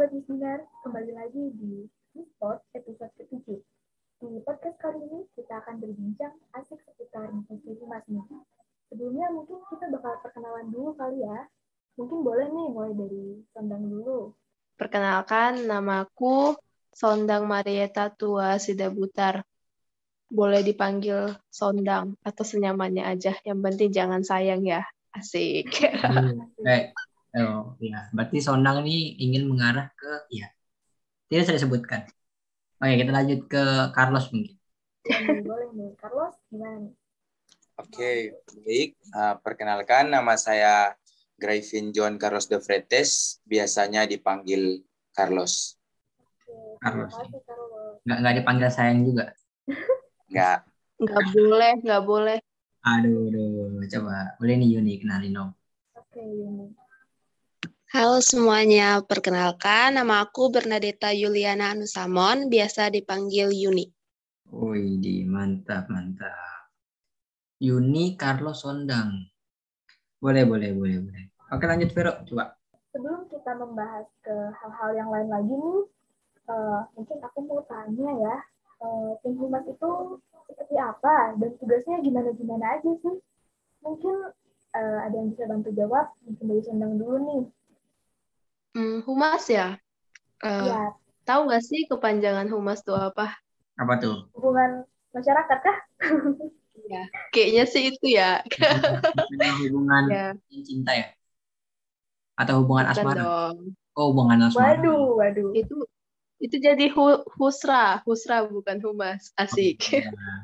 sahabat 0.00 0.16
Misinar, 0.16 0.64
kembali 0.80 1.12
lagi 1.12 1.44
di 1.60 1.84
Spot 2.16 2.56
episode 2.72 3.12
ke-7. 3.20 3.52
Di 4.24 4.40
podcast 4.48 4.80
kali 4.80 4.96
ini 4.96 5.28
kita 5.36 5.60
akan 5.60 5.76
berbincang 5.76 6.32
asik 6.56 6.80
seputar 6.88 7.28
Humas 7.28 8.00
nih. 8.08 8.24
Sebelumnya 8.88 9.28
mungkin 9.28 9.60
kita 9.68 9.92
bakal 9.92 10.16
perkenalan 10.24 10.72
dulu 10.72 10.96
kali 10.96 11.20
ya. 11.20 11.44
Mungkin 12.00 12.16
boleh 12.24 12.48
nih 12.48 12.66
mulai 12.72 12.92
dari 12.96 13.44
Sondang 13.52 13.84
dulu. 13.92 14.32
Perkenalkan, 14.80 15.68
namaku 15.68 16.56
Sondang 16.96 17.44
Marieta 17.44 18.08
Tua 18.08 18.56
Sidabutar. 18.56 19.44
Boleh 20.32 20.64
dipanggil 20.64 21.28
Sondang 21.52 22.16
atau 22.24 22.40
senyamannya 22.40 23.04
aja. 23.04 23.36
Yang 23.44 23.60
penting 23.68 23.88
jangan 23.92 24.24
sayang 24.24 24.64
ya. 24.64 24.80
Asik. 25.12 25.92
Baik. 26.56 26.96
Oh, 27.30 27.78
ya. 27.78 28.10
Berarti 28.10 28.42
Sondang 28.42 28.82
ini 28.82 29.14
ingin 29.22 29.46
mengarah 29.46 29.86
ke 29.94 30.26
ya. 30.34 30.50
Tidak 31.30 31.46
saya 31.46 31.62
sebutkan. 31.62 32.10
Oke, 32.82 32.94
kita 32.98 33.12
lanjut 33.14 33.40
ke 33.46 33.64
Carlos 33.94 34.26
mungkin. 34.34 34.58
Hmm, 35.06 35.46
boleh 35.46 35.68
nih. 35.78 35.90
Carlos, 35.94 36.34
gimana 36.50 36.76
nih? 36.90 36.94
Oke, 37.78 38.10
baik. 38.66 38.90
Uh, 39.14 39.34
perkenalkan 39.46 40.10
nama 40.10 40.34
saya 40.34 40.98
Gravin 41.38 41.94
John 41.94 42.18
Carlos 42.18 42.50
de 42.50 42.58
Fretes, 42.58 43.38
biasanya 43.46 44.10
dipanggil 44.10 44.82
Carlos. 45.14 45.78
Oke, 46.18 46.82
Carlos. 46.82 47.14
kasih, 47.14 47.40
Carlos. 47.46 47.94
Nggak, 48.02 48.18
nggak 48.20 48.34
dipanggil 48.42 48.68
sayang 48.74 49.06
juga. 49.06 49.32
Enggak. 50.26 50.58
Nggak 50.98 51.24
boleh, 51.30 51.72
nggak 51.80 52.02
boleh. 52.02 52.38
Aduh, 52.80 53.30
aduh. 53.30 53.86
Coba. 53.86 54.34
Boleh 54.42 54.54
nih 54.58 54.68
Yuni, 54.74 54.98
kenalin 54.98 55.32
dong. 55.32 55.50
Oke, 55.94 56.20
Yuni. 56.20 56.79
Halo 57.90 58.22
semuanya, 58.22 59.02
perkenalkan 59.02 59.98
nama 59.98 60.22
aku 60.22 60.46
Bernadetta 60.46 61.10
Yuliana 61.10 61.74
Anusamon, 61.74 62.46
biasa 62.46 62.86
dipanggil 62.86 63.50
Yuni. 63.50 63.90
Wih, 64.46 65.02
di 65.02 65.26
mantap, 65.26 65.90
mantap. 65.90 66.70
Yuni 67.58 68.14
Carlos 68.14 68.62
Sondang. 68.62 69.26
Boleh, 70.22 70.46
boleh, 70.46 70.70
boleh, 70.70 71.02
boleh. 71.02 71.24
Oke, 71.50 71.66
lanjut 71.66 71.90
Vero, 71.90 72.14
coba. 72.30 72.54
Sebelum 72.94 73.26
kita 73.26 73.58
membahas 73.58 74.06
ke 74.22 74.38
hal-hal 74.54 74.90
yang 74.94 75.10
lain 75.10 75.26
lagi 75.26 75.50
nih, 75.50 75.82
eh, 76.46 76.80
mungkin 76.94 77.18
aku 77.26 77.38
mau 77.42 77.66
tanya 77.66 78.10
ya, 78.22 78.36
eh, 78.86 79.10
tim 79.26 79.34
humas 79.34 79.66
itu 79.66 80.22
seperti 80.46 80.78
apa 80.78 81.34
dan 81.42 81.58
tugasnya 81.58 81.98
gimana-gimana 82.06 82.78
aja 82.78 82.90
sih? 83.02 83.18
Mungkin 83.82 84.30
eh, 84.78 84.98
ada 85.10 85.14
yang 85.18 85.34
bisa 85.34 85.50
bantu 85.50 85.74
jawab, 85.74 86.14
mungkin 86.22 86.54
dari 86.54 86.62
Sondang 86.62 86.94
dulu 86.94 87.18
nih. 87.18 87.44
Hmm, 88.74 88.92
humas 89.06 89.42
ya? 89.56 89.66
Eh, 90.46 90.66
Ya, 90.66 90.76
tahu 91.26 91.40
nggak 91.46 91.62
sih 91.68 91.80
kepanjangan 91.90 92.48
humas 92.54 92.78
itu 92.84 92.92
apa? 93.08 93.24
Apa 93.82 93.94
tuh? 94.02 94.16
hubungan 94.34 94.70
masyarakat 95.14 95.58
kah? 95.64 95.78
Ya. 96.90 97.02
Kayaknya 97.32 97.64
sih 97.72 97.82
itu 97.94 98.06
ya. 98.18 98.42
hubungan 99.60 100.04
Ya, 100.06 100.34
cinta 100.66 100.92
ya? 101.00 101.06
Atau 102.40 102.54
hubungan 102.62 102.86
bukan 102.88 102.92
asmara? 102.92 103.16
dong. 103.16 103.56
Oh, 103.98 104.06
hubungan 104.12 104.38
asmara. 104.48 104.56
Waduh, 104.56 105.00
waduh. 105.18 105.48
Itu 105.60 105.74
itu 106.44 106.56
jadi 106.66 106.84
hu- 106.96 107.24
husra, 107.38 108.02
husra 108.06 108.34
bukan 108.56 108.78
humas. 108.86 109.20
Asik. 109.42 109.76
Ya. 109.92 109.94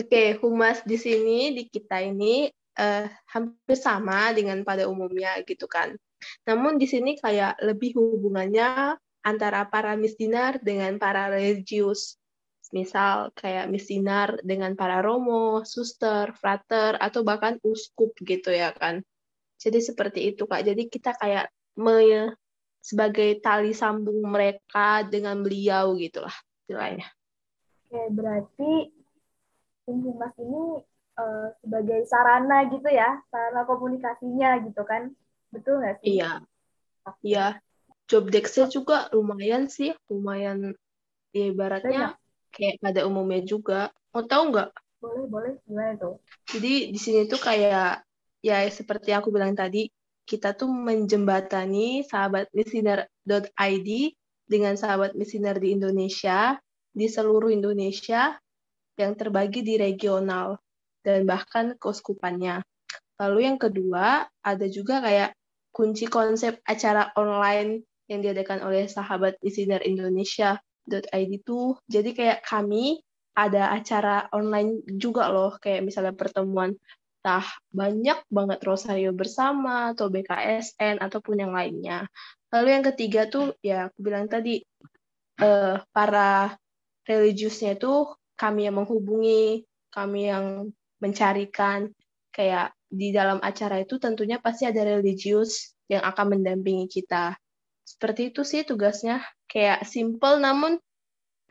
Oke, 0.00 0.20
humas 0.42 0.78
di 0.90 0.96
sini 1.04 1.54
di 1.56 1.62
kita 1.74 1.96
ini 2.10 2.50
eh, 2.78 3.06
hampir 3.32 3.76
sama 3.86 4.34
dengan 4.36 4.58
pada 4.68 4.84
umumnya 4.92 5.30
gitu 5.46 5.66
kan. 5.70 5.94
Namun 6.48 6.76
di 6.76 6.86
sini 6.88 7.16
kayak 7.16 7.60
lebih 7.62 7.96
hubungannya 7.96 8.96
antara 9.24 9.64
para 9.68 9.96
misdinar 9.96 10.60
dengan 10.60 11.00
para 11.00 11.32
religius. 11.32 12.20
Misal 12.74 13.30
kayak 13.38 13.70
misdinar 13.70 14.40
dengan 14.42 14.74
para 14.74 15.00
romo, 15.04 15.62
suster, 15.62 16.34
frater, 16.36 16.98
atau 16.98 17.22
bahkan 17.22 17.56
uskup 17.62 18.12
gitu 18.24 18.50
ya 18.50 18.74
kan. 18.74 19.00
Jadi 19.60 19.78
seperti 19.80 20.34
itu 20.34 20.44
Kak. 20.44 20.66
Jadi 20.66 20.90
kita 20.90 21.14
kayak 21.16 21.48
me- 21.78 22.34
sebagai 22.84 23.40
tali 23.40 23.72
sambung 23.72 24.20
mereka 24.28 25.08
dengan 25.08 25.40
beliau 25.40 25.96
gitulah 25.96 26.34
istilahnya. 26.64 27.08
Oke, 27.88 28.02
berarti 28.12 28.72
tim 29.88 29.98
humas 30.04 30.34
ini 30.36 30.84
eh, 31.16 31.48
sebagai 31.64 32.00
sarana 32.04 32.68
gitu 32.68 32.88
ya, 32.92 33.24
sarana 33.32 33.64
komunikasinya 33.64 34.60
gitu 34.68 34.82
kan. 34.84 35.16
Betul 35.54 35.74
nggak 35.80 35.96
sih? 36.02 36.18
Iya. 36.18 36.30
Iya. 37.22 37.46
Job 38.10 38.28
desk-nya 38.28 38.68
juga 38.68 39.08
lumayan 39.14 39.70
sih, 39.70 39.94
lumayan 40.12 40.76
ya 41.32 41.44
ibaratnya 41.48 42.18
kayak 42.52 42.82
pada 42.82 43.06
umumnya 43.08 43.40
juga. 43.46 43.88
Mau 44.12 44.26
tahu 44.26 44.52
nggak? 44.52 44.70
Boleh, 45.00 45.24
boleh. 45.30 45.52
Gimana 45.64 45.96
tuh? 45.96 46.20
Jadi 46.50 46.92
di 46.92 46.98
sini 47.00 47.24
tuh 47.24 47.40
kayak 47.40 48.04
ya 48.44 48.56
seperti 48.68 49.14
yang 49.14 49.24
aku 49.24 49.32
bilang 49.32 49.56
tadi, 49.56 49.88
kita 50.28 50.52
tuh 50.52 50.68
menjembatani 50.68 52.04
sahabat 52.04 52.52
misinar.id 52.52 53.88
dengan 54.44 54.74
sahabat 54.76 55.16
misinar 55.16 55.56
di 55.56 55.72
Indonesia, 55.72 56.60
di 56.92 57.06
seluruh 57.08 57.48
Indonesia 57.48 58.36
yang 59.00 59.16
terbagi 59.16 59.64
di 59.64 59.80
regional 59.80 60.60
dan 61.00 61.24
bahkan 61.24 61.72
keuskupannya. 61.80 62.60
Lalu 63.16 63.38
yang 63.48 63.58
kedua, 63.58 64.28
ada 64.44 64.66
juga 64.68 65.00
kayak 65.00 65.32
kunci 65.74 66.06
konsep 66.06 66.62
acara 66.62 67.10
online 67.18 67.82
yang 68.06 68.22
diadakan 68.22 68.62
oleh 68.62 68.86
sahabat 68.86 69.34
misinar 69.42 69.82
Indonesia.id 69.82 71.32
tuh. 71.42 71.74
Jadi 71.90 72.14
kayak 72.14 72.46
kami 72.46 73.02
ada 73.34 73.74
acara 73.74 74.30
online 74.30 74.86
juga 74.86 75.26
loh, 75.34 75.58
kayak 75.58 75.82
misalnya 75.82 76.14
pertemuan 76.14 76.78
entah 77.24 77.48
banyak 77.72 78.20
banget 78.28 78.60
Rosario 78.62 79.10
bersama 79.16 79.96
atau 79.96 80.12
BKSN 80.12 81.00
ataupun 81.00 81.40
yang 81.40 81.56
lainnya. 81.56 82.04
Lalu 82.52 82.68
yang 82.70 82.84
ketiga 82.94 83.26
tuh 83.26 83.56
ya 83.64 83.88
aku 83.90 83.98
bilang 84.04 84.28
tadi 84.28 84.60
eh, 85.40 85.76
para 85.90 86.54
religiusnya 87.08 87.80
itu 87.80 88.12
kami 88.36 88.68
yang 88.68 88.76
menghubungi, 88.76 89.64
kami 89.90 90.28
yang 90.30 90.68
mencarikan 91.00 91.90
kayak 92.28 92.76
di 92.94 93.10
dalam 93.10 93.42
acara 93.42 93.82
itu 93.82 93.98
tentunya 93.98 94.38
pasti 94.38 94.70
ada 94.70 94.86
religius 94.86 95.74
yang 95.90 96.06
akan 96.06 96.38
mendampingi 96.38 96.86
kita. 96.86 97.34
Seperti 97.82 98.30
itu 98.32 98.46
sih 98.46 98.62
tugasnya, 98.62 99.20
kayak 99.50 99.82
simple 99.84 100.38
namun 100.38 100.78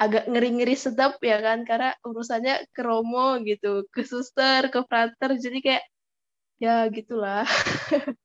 agak 0.02 0.26
ngeri-ngeri 0.26 0.74
sedap 0.74 1.22
ya 1.22 1.38
kan 1.38 1.64
karena 1.70 1.94
urusannya 2.02 2.66
ke 2.74 2.82
romo 2.82 3.38
gitu 3.46 3.86
ke 3.94 4.02
suster 4.02 4.68
ke 4.74 4.82
frater 4.90 5.38
jadi 5.38 5.60
kayak 5.62 5.86
ya 6.58 6.90
gitulah 6.90 7.46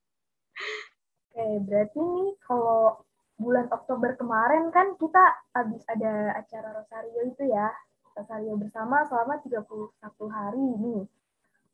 Oke, 1.39 1.63
berarti 1.71 2.03
nih 2.03 2.35
kalau 2.43 2.99
bulan 3.39 3.71
Oktober 3.71 4.19
kemarin 4.19 4.75
kan 4.75 4.99
kita 4.99 5.23
habis 5.55 5.87
ada 5.87 6.35
acara 6.35 6.83
Rosario 6.83 7.21
itu 7.31 7.47
ya. 7.47 7.71
Rosario 8.19 8.59
bersama 8.59 9.07
selama 9.07 9.39
31 9.47 9.95
hari 10.35 10.59
ini. 10.59 11.07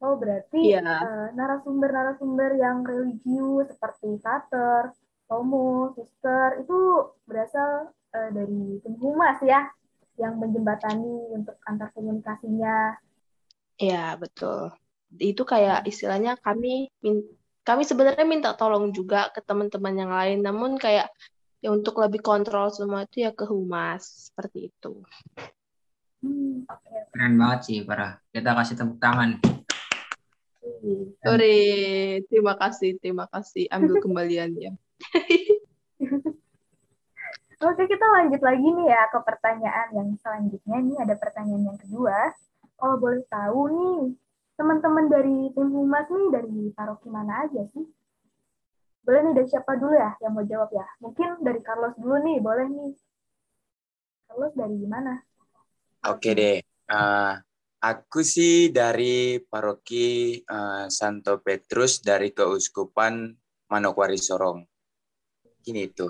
Oh, 0.02 0.14
berarti 0.18 0.74
Iya. 0.74 0.82
eh, 0.82 1.28
narasumber-narasumber 1.36 2.50
yang 2.58 2.82
religius 2.82 3.70
seperti 3.72 4.18
Pater, 4.20 4.90
Tomo, 5.30 5.94
Suster 5.94 6.60
itu 6.60 6.78
berasal 7.24 7.90
eh, 8.14 8.30
dari 8.30 8.78
tim 8.82 8.94
humas 9.00 9.38
ya 9.42 9.70
yang 10.14 10.38
menjembatani 10.38 11.34
untuk 11.34 11.58
antar 11.66 11.90
komunikasinya. 11.90 12.94
ya 13.74 14.14
betul 14.14 14.70
itu 15.18 15.42
kayak 15.42 15.82
istilahnya 15.82 16.38
kami 16.38 16.86
min- 17.02 17.26
kami 17.66 17.82
sebenarnya 17.82 18.22
minta 18.22 18.54
tolong 18.54 18.94
juga 18.94 19.34
ke 19.34 19.42
teman-teman 19.42 19.94
yang 19.98 20.12
lain 20.14 20.38
namun 20.46 20.78
kayak 20.78 21.10
ya 21.58 21.74
untuk 21.74 21.98
lebih 21.98 22.22
kontrol 22.22 22.70
semua 22.70 23.02
itu 23.02 23.26
ya 23.26 23.34
ke 23.34 23.42
humas 23.50 24.30
seperti 24.30 24.70
itu 24.70 25.02
Hmm, 26.22 26.64
oke. 26.64 27.12
Keren 27.12 27.36
banget 27.36 27.60
sih, 27.68 27.78
parah. 27.84 28.16
Kita 28.32 28.56
kasih 28.56 28.74
tepuk 28.80 28.96
tangan. 28.96 29.36
Oke. 30.84 31.24
Ore, 31.24 31.56
terima 32.28 32.54
kasih 32.60 33.00
terima 33.00 33.24
kasih 33.32 33.64
ambil 33.72 33.96
kembaliannya 34.04 34.76
Oke, 37.64 37.88
kita 37.88 38.06
lanjut 38.12 38.44
lagi 38.44 38.66
nih 38.66 38.92
ya 38.92 39.08
ke 39.08 39.18
pertanyaan 39.24 39.88
yang 39.96 40.08
selanjutnya. 40.20 40.76
Nih 40.84 40.98
ada 41.00 41.14
pertanyaan 41.16 41.64
yang 41.72 41.78
kedua. 41.80 42.34
Kalau 42.76 43.00
boleh 43.00 43.24
tahu 43.30 43.60
nih, 43.72 44.00
teman-teman 44.60 45.08
dari 45.08 45.48
tim 45.54 45.72
humas 45.72 46.04
nih 46.12 46.28
dari 46.34 46.58
paroki 46.76 47.08
mana 47.08 47.48
aja 47.48 47.64
sih? 47.72 47.86
Boleh 49.00 49.20
nih 49.24 49.34
dari 49.40 49.48
siapa 49.48 49.80
dulu 49.80 49.96
ya 49.96 50.12
yang 50.20 50.36
mau 50.36 50.44
jawab 50.44 50.76
ya? 50.76 50.84
Mungkin 51.00 51.40
dari 51.40 51.60
Carlos 51.64 51.96
dulu 51.96 52.20
nih, 52.20 52.36
boleh 52.44 52.66
nih. 52.68 52.92
Carlos 54.28 54.52
dari 54.52 54.78
mana? 54.84 55.14
Oke 56.04 56.36
deh. 56.36 56.60
Eh, 56.60 57.32
aku 57.84 58.24
sih 58.24 58.72
dari 58.72 59.36
paroki 59.44 60.40
eh, 60.40 60.86
Santo 60.88 61.44
Petrus 61.44 62.00
dari 62.00 62.32
Keuskupan 62.32 63.28
Manokwari 63.68 64.16
Sorong. 64.16 64.64
Gini 65.60 65.84
itu. 65.84 66.08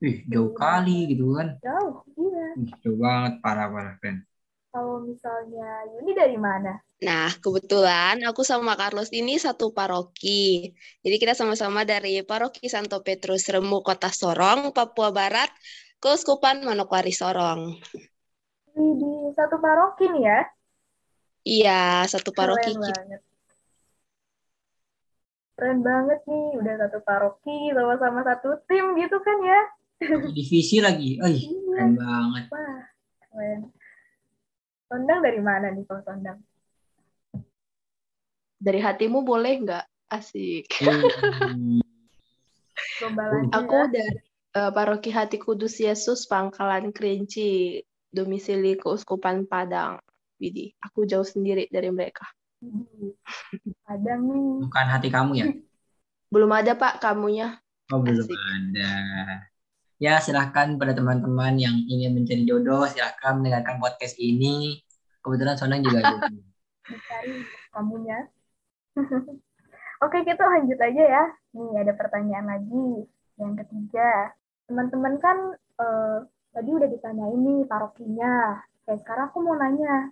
Wih, 0.00 0.24
jauh 0.30 0.54
kali 0.54 1.12
gitu 1.12 1.34
kan. 1.36 1.58
Jauh, 1.60 2.06
iya. 2.16 2.46
Jauh 2.80 2.96
banget, 2.96 3.32
parah-parah, 3.44 3.94
friend. 4.00 4.24
Kalau 4.70 5.02
misalnya 5.02 5.66
Yuni 5.92 6.14
dari 6.14 6.38
mana? 6.38 6.78
Nah, 7.02 7.28
kebetulan 7.42 8.22
aku 8.22 8.46
sama 8.46 8.78
Carlos 8.78 9.10
ini 9.10 9.34
satu 9.34 9.74
paroki. 9.74 10.70
Jadi 11.02 11.16
kita 11.18 11.34
sama-sama 11.34 11.82
dari 11.82 12.22
Paroki 12.22 12.70
Santo 12.70 13.02
Petrus 13.02 13.50
Remu 13.50 13.82
Kota 13.82 14.14
Sorong, 14.14 14.70
Papua 14.70 15.10
Barat, 15.10 15.50
Keuskupan 15.98 16.62
Manokwari 16.62 17.10
Sorong. 17.10 17.82
Di, 18.70 18.86
di 18.94 19.12
satu 19.34 19.58
paroki 19.58 20.06
nih 20.06 20.22
ya? 20.22 20.40
Iya, 21.40 22.04
satu 22.04 22.30
paroki 22.30 22.72
Keren 22.72 22.84
kita. 22.84 23.00
banget. 23.00 23.20
Keren 25.56 25.78
banget 25.84 26.20
nih, 26.24 26.46
udah 26.56 26.74
satu 26.86 26.98
paroki, 27.00 27.58
sama-sama 27.72 28.20
satu 28.24 28.48
tim 28.64 28.96
gitu 28.96 29.16
kan 29.20 29.38
ya? 29.40 29.60
Satu 30.00 30.28
divisi 30.32 30.80
lagi. 30.80 31.20
Wih, 31.20 31.36
Iya, 31.36 31.60
keren 31.76 31.92
banget. 31.96 32.44
wah, 32.48 32.80
keren. 33.28 33.60
Sondang 34.88 35.20
dari 35.20 35.40
mana 35.40 35.70
nih 35.70 35.84
kalau 35.84 36.02
Sondang? 36.02 36.38
Dari 38.60 38.80
hatimu 38.80 39.24
boleh 39.24 39.54
nggak? 39.64 39.84
Asik. 40.08 40.66
Hmm. 41.40 41.80
Oh. 43.00 43.48
Aku 43.64 43.76
ya. 43.76 43.92
dari 43.92 44.16
eh, 44.56 44.70
Paroki 44.72 45.08
Hati 45.08 45.36
Kudus 45.36 45.80
Yesus 45.80 46.24
Pangkalan 46.24 46.92
Kerinci, 46.92 47.80
domisili 48.08 48.76
Keuskupan 48.76 49.44
Padang. 49.44 50.00
Widih, 50.40 50.72
aku 50.80 51.04
jauh 51.04 51.22
sendiri 51.22 51.68
dari 51.68 51.92
mereka. 51.92 52.24
Widih. 52.64 53.12
Kadang 53.84 54.24
nih. 54.24 54.64
Bukan 54.64 54.86
hati 54.88 55.08
kamu 55.12 55.32
ya? 55.36 55.46
Belum 56.32 56.48
ada, 56.48 56.72
Pak, 56.72 56.96
kamunya. 57.04 57.60
Oh, 57.92 58.00
belum 58.00 58.24
Asik. 58.24 58.40
ada. 58.40 58.92
Ya, 60.00 60.16
silahkan 60.16 60.80
pada 60.80 60.96
teman-teman 60.96 61.60
yang 61.60 61.76
ingin 61.84 62.16
mencari 62.16 62.48
jodoh, 62.48 62.88
silahkan 62.88 63.36
mendengarkan 63.36 63.76
podcast 63.76 64.16
ini. 64.16 64.80
Kebetulan 65.20 65.60
Sonang 65.60 65.84
juga 65.84 66.00
jodoh. 66.00 66.32
dicari 66.88 67.44
kamunya. 67.70 68.18
Oke, 70.04 70.24
kita 70.24 70.40
lanjut 70.40 70.80
aja 70.80 71.04
ya. 71.04 71.24
Nih, 71.52 71.84
ada 71.84 71.92
pertanyaan 71.92 72.48
lagi. 72.48 73.04
Yang 73.36 73.52
ketiga, 73.66 74.32
teman-teman 74.64 75.20
kan 75.20 75.36
eh, 75.58 76.18
tadi 76.56 76.70
udah 76.72 76.88
ditanyain 76.88 77.40
nih 77.44 77.60
parokinya. 77.68 78.64
Kayak 78.88 79.00
sekarang 79.04 79.24
aku 79.28 79.38
mau 79.44 79.60
nanya, 79.60 80.08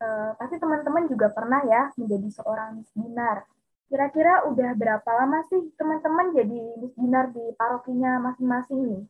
eh, 0.00 0.30
pasti 0.38 0.56
teman-teman 0.58 1.04
juga 1.06 1.30
pernah 1.30 1.60
ya 1.66 1.92
menjadi 1.98 2.28
seorang 2.40 2.80
misdinar. 2.80 3.46
Kira-kira 3.86 4.48
udah 4.48 4.70
berapa 4.74 5.10
lama 5.12 5.44
sih 5.46 5.60
teman-teman 5.76 6.34
jadi 6.34 6.60
misdinar 6.80 7.30
di 7.30 7.44
parokinya 7.54 8.18
masing-masing 8.18 8.80
nih? 8.90 9.04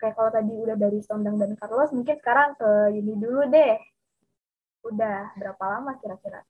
Kayak 0.00 0.14
kalau 0.16 0.30
tadi 0.32 0.54
udah 0.56 0.76
dari 0.80 1.00
Sondang 1.04 1.36
dan 1.36 1.52
Carlos, 1.60 1.92
mungkin 1.92 2.16
sekarang 2.16 2.56
ke 2.56 2.96
Yuni 2.96 3.14
dulu 3.20 3.44
deh. 3.52 3.76
Udah 4.88 5.36
berapa 5.36 5.64
lama 5.76 5.92
kira-kira? 6.00 6.40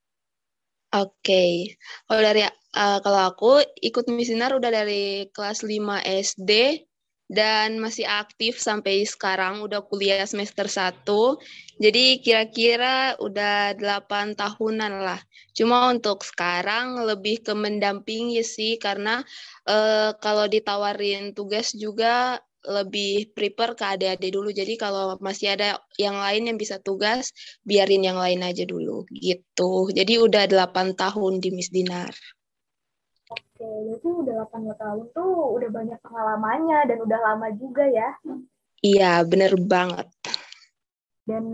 Oke, 0.90 1.75
kalau 2.06 2.22
dari 2.22 2.43
eh, 2.46 2.98
kalau 3.02 3.20
aku 3.31 3.62
ikut 3.78 4.10
misinar 4.10 4.54
udah 4.54 4.70
dari 4.70 5.26
kelas 5.31 5.62
5 5.62 6.02
SD 6.02 6.82
dan 7.31 7.79
masih 7.79 8.11
aktif 8.11 8.59
sampai 8.59 9.06
sekarang 9.06 9.62
udah 9.62 9.87
kuliah 9.87 10.27
semester 10.27 10.67
1. 10.67 11.38
Jadi 11.79 12.19
kira-kira 12.19 13.15
udah 13.23 13.79
8 13.79 14.35
tahunan 14.35 14.93
lah. 15.06 15.23
Cuma 15.55 15.94
untuk 15.94 16.27
sekarang 16.27 17.06
lebih 17.06 17.47
ke 17.47 17.55
mendampingi 17.55 18.43
sih 18.43 18.82
karena 18.82 19.23
eh, 19.71 20.11
kalau 20.19 20.50
ditawarin 20.50 21.31
tugas 21.31 21.71
juga 21.71 22.43
lebih 22.67 23.32
prepare 23.32 23.79
ke 23.79 23.85
adik-adik 23.87 24.31
dulu. 24.35 24.50
Jadi 24.50 24.75
kalau 24.75 25.17
masih 25.23 25.55
ada 25.55 25.79
yang 25.97 26.19
lain 26.19 26.50
yang 26.50 26.59
bisa 26.61 26.82
tugas, 26.82 27.31
biarin 27.62 28.05
yang 28.05 28.19
lain 28.19 28.43
aja 28.43 28.67
dulu 28.67 29.06
gitu. 29.15 29.88
Jadi 29.94 30.19
udah 30.19 30.44
8 30.50 30.99
tahun 30.99 31.38
di 31.38 31.49
Miss 31.55 31.71
Dinar. 31.71 32.12
Oke, 33.31 33.62
berarti 33.62 34.09
udah 34.11 34.35
8 34.50 34.75
tahun 34.75 35.06
tuh 35.15 35.31
udah 35.55 35.71
banyak 35.71 35.99
pengalamannya 36.03 36.79
dan 36.91 36.99
udah 36.99 37.19
lama 37.23 37.49
juga 37.55 37.87
ya. 37.87 38.11
Iya, 38.82 39.23
bener 39.23 39.55
banget. 39.71 40.11
Dan 41.29 41.44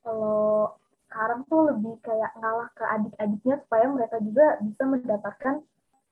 kalau 0.00 0.72
sekarang 1.04 1.44
tuh 1.50 1.74
lebih 1.74 2.00
kayak 2.00 2.32
ngalah 2.40 2.70
ke 2.72 2.84
adik-adiknya 2.86 3.60
supaya 3.66 3.84
mereka 3.90 4.16
juga 4.22 4.46
bisa 4.64 4.82
mendapatkan 4.86 5.54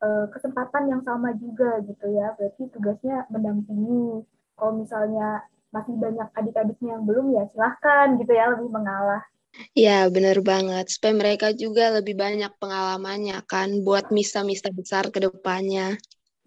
eh, 0.04 0.26
kesempatan 0.34 0.84
yang 0.92 1.02
sama 1.06 1.32
juga 1.38 1.80
gitu 1.88 2.06
ya. 2.12 2.36
Berarti 2.36 2.68
tugasnya 2.68 3.24
mendampingi. 3.32 4.26
Kalau 4.58 4.72
misalnya 4.76 5.46
masih 5.72 5.94
banyak 5.96 6.28
adik-adiknya 6.36 6.98
yang 6.98 7.04
belum 7.06 7.26
ya 7.32 7.48
silahkan 7.48 8.18
gitu 8.20 8.32
ya 8.34 8.52
lebih 8.52 8.68
mengalah. 8.68 9.24
Iya, 9.74 10.06
bener 10.12 10.38
banget. 10.44 10.86
Supaya 10.92 11.14
mereka 11.14 11.50
juga 11.54 11.94
lebih 11.98 12.14
banyak 12.14 12.52
pengalamannya 12.58 13.38
kan 13.46 13.82
buat 13.82 14.10
misa-misa 14.14 14.70
besar 14.70 15.10
ke 15.10 15.18
depannya. 15.22 15.98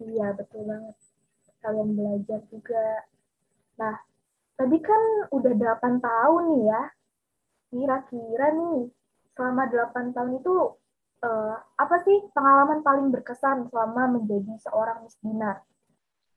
Iya, 0.02 0.26
betul 0.34 0.66
banget. 0.66 0.96
Kalian 1.62 1.88
belajar 1.94 2.40
juga. 2.50 2.86
Nah, 3.78 3.96
tadi 4.58 4.78
kan 4.82 5.02
udah 5.30 5.52
8 5.54 5.94
tahun 6.02 6.42
nih 6.50 6.62
ya. 6.66 6.82
Kira-kira 7.72 8.46
nih, 8.52 8.78
selama 9.32 9.62
8 9.70 10.04
tahun 10.12 10.30
itu, 10.42 10.54
eh, 11.22 11.54
apa 11.56 11.96
sih 12.04 12.18
pengalaman 12.34 12.84
paling 12.84 13.08
berkesan 13.14 13.70
selama 13.70 14.18
menjadi 14.18 14.58
seorang 14.68 15.06
misdinar? 15.06 15.62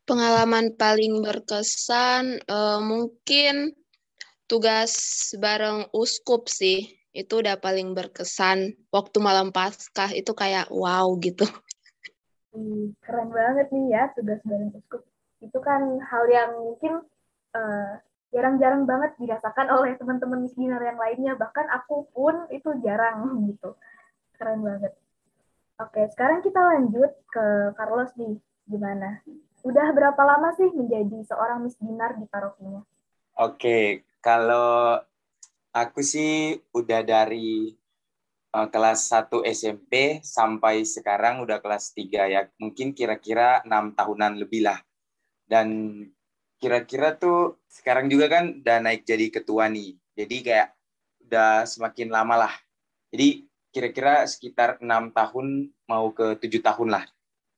Pengalaman 0.05 0.77
paling 0.77 1.25
berkesan 1.25 2.45
eh, 2.45 2.79
mungkin 2.85 3.73
tugas 4.45 4.93
bareng 5.37 5.89
uskup 5.91 6.49
sih. 6.49 6.97
Itu 7.15 7.39
udah 7.39 7.57
paling 7.57 7.95
berkesan. 7.95 8.75
Waktu 8.91 9.17
malam 9.23 9.49
Paskah 9.55 10.11
itu 10.11 10.35
kayak 10.35 10.67
wow 10.71 11.07
gitu. 11.21 11.47
Wih, 12.55 12.95
keren 13.03 13.31
banget 13.31 13.67
nih 13.71 13.85
ya 13.91 14.03
tugas 14.15 14.39
bareng 14.43 14.71
uskup. 14.75 15.03
Itu 15.43 15.59
kan 15.59 15.99
hal 15.99 16.23
yang 16.31 16.51
mungkin 16.59 17.03
eh, 17.55 17.93
jarang-jarang 18.35 18.83
banget 18.83 19.15
dirasakan 19.15 19.71
oleh 19.71 19.95
teman-teman 19.95 20.43
misdinar 20.43 20.83
yang 20.83 20.99
lainnya. 20.99 21.33
Bahkan 21.39 21.67
aku 21.71 22.07
pun 22.11 22.47
itu 22.51 22.69
jarang 22.83 23.27
gitu. 23.51 23.75
Keren 24.35 24.63
banget. 24.63 24.93
Oke, 25.75 26.07
sekarang 26.15 26.39
kita 26.39 26.59
lanjut 26.59 27.11
ke 27.27 27.75
Carlos 27.75 28.11
nih. 28.15 28.39
Gimana? 28.65 29.21
Udah 29.61 29.93
berapa 29.93 30.17
lama 30.17 30.53
sih 30.57 30.69
menjadi 30.73 31.21
seorang 31.25 31.61
misdinar 31.61 32.17
di 32.17 32.25
parokinya? 32.29 32.81
Oke, 33.35 34.05
kalau 34.25 34.97
aku 35.69 36.01
sih 36.01 36.57
udah 36.73 37.05
dari 37.05 37.69
eh, 38.57 38.67
kelas 38.73 39.13
1 39.13 39.45
SMP 39.45 40.17
sampai 40.25 40.81
sekarang 40.81 41.45
udah 41.45 41.61
kelas 41.61 41.93
3 41.93 42.33
ya. 42.33 42.41
Mungkin 42.57 42.97
kira-kira 42.97 43.61
enam 43.61 43.93
tahunan 43.93 44.41
lebih 44.41 44.65
lah. 44.65 44.81
Dan 45.45 46.01
kira-kira 46.57 47.13
tuh 47.13 47.61
sekarang 47.69 48.09
juga 48.09 48.25
kan 48.25 48.65
udah 48.65 48.77
naik 48.81 49.05
jadi 49.05 49.29
ketua 49.29 49.69
nih. 49.69 49.93
Jadi 50.17 50.37
kayak 50.41 50.73
udah 51.29 51.69
semakin 51.69 52.09
lama 52.09 52.49
lah. 52.49 52.53
Jadi 53.13 53.45
kira-kira 53.69 54.25
sekitar 54.25 54.81
enam 54.81 55.13
tahun 55.13 55.69
mau 55.85 56.09
ke 56.09 56.41
tujuh 56.41 56.65
tahun 56.65 56.97
lah. 56.97 57.05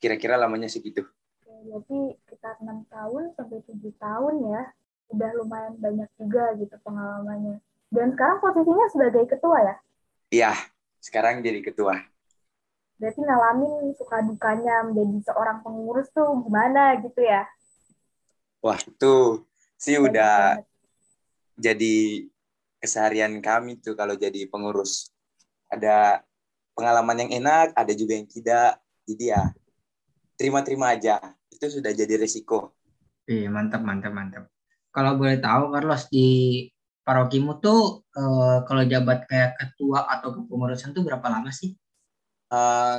Kira-kira 0.03 0.35
lamanya 0.35 0.67
segitu. 0.67 1.07
Berarti 1.47 2.19
sekitar 2.27 2.59
6 2.59 2.91
tahun 2.91 3.23
sampai 3.39 3.59
7 3.63 3.95
tahun 3.95 4.35
ya. 4.51 4.63
Udah 5.07 5.29
lumayan 5.39 5.75
banyak 5.79 6.09
juga 6.19 6.53
gitu 6.59 6.75
pengalamannya. 6.83 7.63
Dan 7.87 8.11
sekarang 8.15 8.43
posisinya 8.43 8.87
sebagai 8.91 9.23
ketua 9.31 9.57
ya? 9.63 9.75
Iya, 10.27 10.51
sekarang 10.99 11.39
jadi 11.39 11.63
ketua. 11.63 12.03
Berarti 12.97 13.21
ngalamin 13.21 13.93
suka 13.95 14.25
dukanya 14.25 14.83
menjadi 14.83 15.31
seorang 15.31 15.61
pengurus 15.61 16.09
tuh 16.11 16.43
gimana 16.43 16.97
gitu 16.99 17.21
ya? 17.21 17.45
Wah, 18.59 18.75
itu 18.81 19.45
sih 19.77 20.01
udah 20.01 20.57
banget. 20.57 20.65
jadi 21.55 21.95
keseharian 22.81 23.37
kami 23.39 23.77
tuh 23.79 23.93
kalau 23.93 24.17
jadi 24.17 24.49
pengurus. 24.49 25.13
Ada 25.69 26.25
pengalaman 26.73 27.27
yang 27.27 27.31
enak, 27.45 27.71
ada 27.77 27.93
juga 27.93 28.17
yang 28.17 28.27
tidak. 28.27 28.81
Jadi 29.07 29.31
ya 29.31 29.53
terima-terima 30.35 30.97
aja. 30.97 31.21
Itu 31.53 31.69
sudah 31.69 31.93
jadi 31.93 32.17
resiko. 32.17 32.73
Iya, 33.29 33.47
mantap, 33.53 33.85
mantap, 33.85 34.11
mantap. 34.11 34.43
Kalau 34.97 35.13
boleh 35.13 35.37
tahu, 35.37 35.69
Carlos, 35.69 36.09
di 36.09 36.65
parokimu 37.05 37.61
tuh 37.61 38.01
eh, 38.17 38.57
kalau 38.65 38.81
jabat 38.81 39.29
kayak 39.29 39.53
ketua 39.61 40.09
atau 40.09 40.33
kepengurusan 40.33 40.97
tuh 40.97 41.05
berapa 41.05 41.21
lama 41.29 41.53
sih? 41.53 41.77
Eh, 42.49 42.97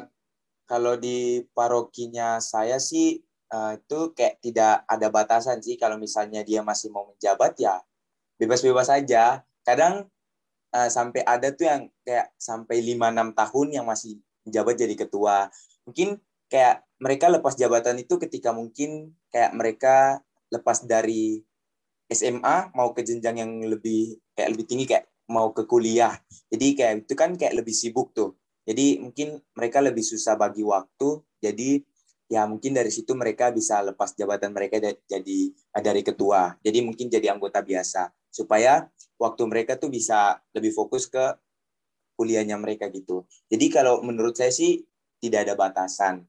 kalau 0.70 0.94
di 0.94 1.42
parokinya 1.50 2.38
saya 2.38 2.78
sih 2.78 3.18
eh, 3.50 3.72
itu 3.74 3.98
kayak 4.14 4.38
tidak 4.38 4.86
ada 4.86 5.10
batasan 5.10 5.58
sih. 5.58 5.74
Kalau 5.74 5.98
misalnya 5.98 6.46
dia 6.46 6.62
masih 6.62 6.94
mau 6.94 7.10
menjabat 7.10 7.58
ya 7.58 7.82
bebas-bebas 8.38 8.94
aja. 8.94 9.42
Kadang 9.66 10.06
eh, 10.70 10.90
sampai 10.94 11.26
ada 11.26 11.50
tuh 11.50 11.66
yang 11.66 11.82
kayak 12.06 12.30
sampai 12.38 12.78
5-6 12.78 13.34
tahun 13.34 13.66
yang 13.74 13.86
masih 13.90 14.22
menjabat 14.46 14.78
jadi 14.78 14.94
ketua. 14.94 15.50
Mungkin 15.82 16.22
kayak 16.46 16.86
mereka 17.02 17.26
lepas 17.26 17.58
jabatan 17.58 17.98
itu 18.06 18.22
ketika 18.22 18.54
mungkin 18.54 19.18
kayak 19.34 19.50
mereka 19.58 20.22
lepas 20.54 20.86
dari 20.86 21.47
SMA 22.08 22.72
mau 22.72 22.96
ke 22.96 23.04
jenjang 23.04 23.44
yang 23.44 23.52
lebih 23.68 24.16
kayak 24.32 24.56
lebih 24.56 24.64
tinggi 24.64 24.84
kayak 24.88 25.04
mau 25.28 25.52
ke 25.52 25.68
kuliah. 25.68 26.16
Jadi 26.48 26.66
kayak 26.72 26.94
itu 27.04 27.14
kan 27.14 27.36
kayak 27.36 27.60
lebih 27.60 27.76
sibuk 27.76 28.16
tuh. 28.16 28.34
Jadi 28.64 29.00
mungkin 29.00 29.40
mereka 29.52 29.84
lebih 29.84 30.00
susah 30.00 30.36
bagi 30.40 30.64
waktu. 30.64 31.20
Jadi 31.40 31.84
ya 32.28 32.48
mungkin 32.48 32.76
dari 32.76 32.88
situ 32.88 33.12
mereka 33.12 33.52
bisa 33.52 33.80
lepas 33.84 34.16
jabatan 34.16 34.52
mereka 34.56 34.80
jadi 35.04 35.38
eh, 35.52 35.82
dari 35.84 36.00
ketua. 36.00 36.56
Jadi 36.64 36.80
mungkin 36.80 37.12
jadi 37.12 37.32
anggota 37.32 37.60
biasa 37.60 38.08
supaya 38.32 38.88
waktu 39.20 39.42
mereka 39.44 39.76
tuh 39.76 39.92
bisa 39.92 40.40
lebih 40.56 40.72
fokus 40.72 41.08
ke 41.08 41.36
kuliahnya 42.16 42.56
mereka 42.56 42.88
gitu. 42.88 43.28
Jadi 43.52 43.68
kalau 43.68 44.00
menurut 44.00 44.32
saya 44.32 44.50
sih 44.50 44.80
tidak 45.20 45.48
ada 45.48 45.54
batasan. 45.54 46.24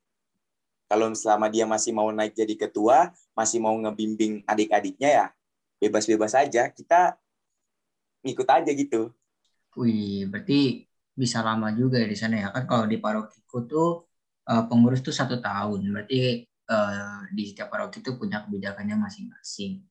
Kalau 0.90 1.06
selama 1.14 1.54
dia 1.54 1.70
masih 1.70 1.94
mau 1.94 2.10
naik 2.10 2.34
jadi 2.34 2.58
ketua, 2.58 3.14
masih 3.38 3.62
mau 3.62 3.78
ngebimbing 3.78 4.42
adik-adiknya 4.50 5.10
ya 5.10 5.26
bebas-bebas 5.80 6.36
aja. 6.36 6.70
Kita 6.70 7.16
ngikut 8.24 8.48
aja 8.48 8.72
gitu. 8.76 9.16
Wih, 9.80 10.28
berarti 10.28 10.90
bisa 11.20 11.44
lama 11.44 11.68
juga 11.76 12.00
ya 12.00 12.08
di 12.08 12.16
sana 12.16 12.40
ya 12.40 12.48
kan 12.56 12.64
kalau 12.64 12.88
di 12.88 12.96
parokiku 12.96 13.68
tuh 13.68 14.08
uh, 14.48 14.64
pengurus 14.72 15.04
tuh 15.04 15.12
satu 15.12 15.44
tahun 15.44 15.84
berarti 15.92 16.48
uh, 16.72 17.28
di 17.36 17.44
setiap 17.44 17.68
paroki 17.68 18.00
itu 18.00 18.16
punya 18.16 18.48
kebijakannya 18.48 18.96
masing-masing 18.96 19.84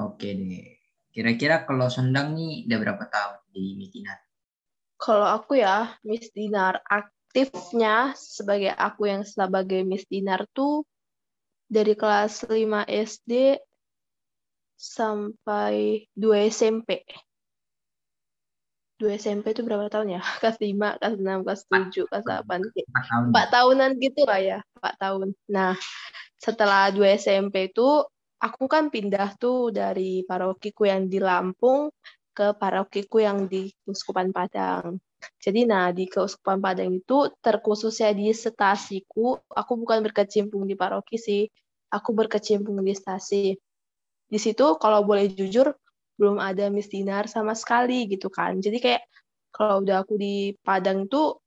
oke 0.00 0.24
deh 0.24 0.80
kira-kira 1.12 1.68
kalau 1.68 1.92
Sendang 1.92 2.32
nih 2.32 2.64
udah 2.64 2.78
berapa 2.80 3.04
tahun 3.12 3.40
di 3.52 3.76
Miss 3.76 3.92
Dinar 3.92 4.18
kalau 4.96 5.28
aku 5.28 5.60
ya 5.60 5.92
Miss 6.00 6.32
Dinar 6.32 6.80
aktifnya 6.88 8.16
sebagai 8.16 8.72
aku 8.72 9.12
yang 9.12 9.28
sebagai 9.28 9.84
Miss 9.84 10.08
Dinar 10.08 10.48
tuh 10.56 10.88
dari 11.68 11.92
kelas 11.92 12.48
5 12.48 12.56
SD 12.88 13.60
sampai 14.80 16.08
2 16.16 16.48
SMP 16.48 17.04
dua 19.00 19.16
SMP 19.16 19.56
itu 19.56 19.64
berapa 19.64 19.88
tahun 19.88 20.20
ya? 20.20 20.20
Kelas 20.44 20.60
5, 20.60 21.00
kelas 21.00 21.16
6, 21.16 21.40
kelas 21.48 21.62
7, 21.72 22.04
kelas 22.12 22.24
8. 22.28 23.32
Empat 23.32 23.46
tahunan 23.48 23.90
gitu 23.96 24.28
lah 24.28 24.40
ya, 24.44 24.58
empat 24.76 24.94
tahun. 25.00 25.28
Nah, 25.48 25.72
setelah 26.36 26.92
dua 26.92 27.16
SMP 27.16 27.72
itu, 27.72 28.04
aku 28.36 28.64
kan 28.68 28.92
pindah 28.92 29.40
tuh 29.40 29.72
dari 29.72 30.20
parokiku 30.28 30.84
yang 30.84 31.08
di 31.08 31.16
Lampung 31.16 31.88
ke 32.36 32.52
parokiku 32.52 33.24
yang 33.24 33.48
di 33.48 33.72
Keuskupan 33.84 34.36
Padang. 34.36 35.00
Jadi 35.40 35.68
nah 35.68 35.92
di 35.92 36.08
Keuskupan 36.08 36.60
Padang 36.60 36.96
itu 36.96 37.28
terkhususnya 37.40 38.12
di 38.12 38.32
stasiku, 38.32 39.36
aku 39.48 39.72
bukan 39.80 40.00
berkecimpung 40.04 40.64
di 40.64 40.76
paroki 40.76 41.16
sih, 41.20 41.44
aku 41.92 42.12
berkecimpung 42.12 42.80
di 42.80 42.92
stasi. 42.92 43.56
Di 44.30 44.38
situ 44.38 44.78
kalau 44.78 45.02
boleh 45.02 45.26
jujur, 45.26 45.74
belum 46.14 46.38
ada 46.38 46.70
Miss 46.70 46.86
Dinar 46.86 47.26
sama 47.26 47.58
sekali 47.58 48.06
gitu 48.06 48.30
kan. 48.30 48.62
Jadi 48.62 48.78
kayak 48.78 49.02
kalau 49.50 49.82
udah 49.82 50.06
aku 50.06 50.14
di 50.14 50.54
Padang 50.62 51.10
tuh 51.10 51.42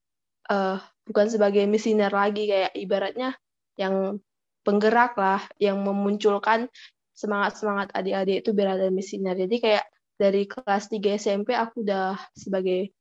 uh, 0.52 0.78
bukan 1.08 1.28
sebagai 1.32 1.64
Miss 1.64 1.88
Dinar 1.88 2.12
lagi 2.12 2.46
kayak 2.52 2.76
ibaratnya 2.76 3.32
yang 3.80 4.20
penggerak 4.68 5.16
lah, 5.16 5.42
yang 5.60 5.80
memunculkan 5.80 6.68
semangat-semangat 7.16 7.94
adik-adik 7.96 8.44
itu 8.44 8.50
biar 8.52 8.76
ada 8.76 8.92
Miss 8.92 9.16
Dinar. 9.16 9.40
Jadi 9.40 9.56
kayak 9.64 9.86
dari 10.20 10.44
kelas 10.46 10.92
3 10.92 11.18
SMP 11.18 11.56
aku 11.56 11.82
udah 11.88 12.20
sebagai 12.36 12.92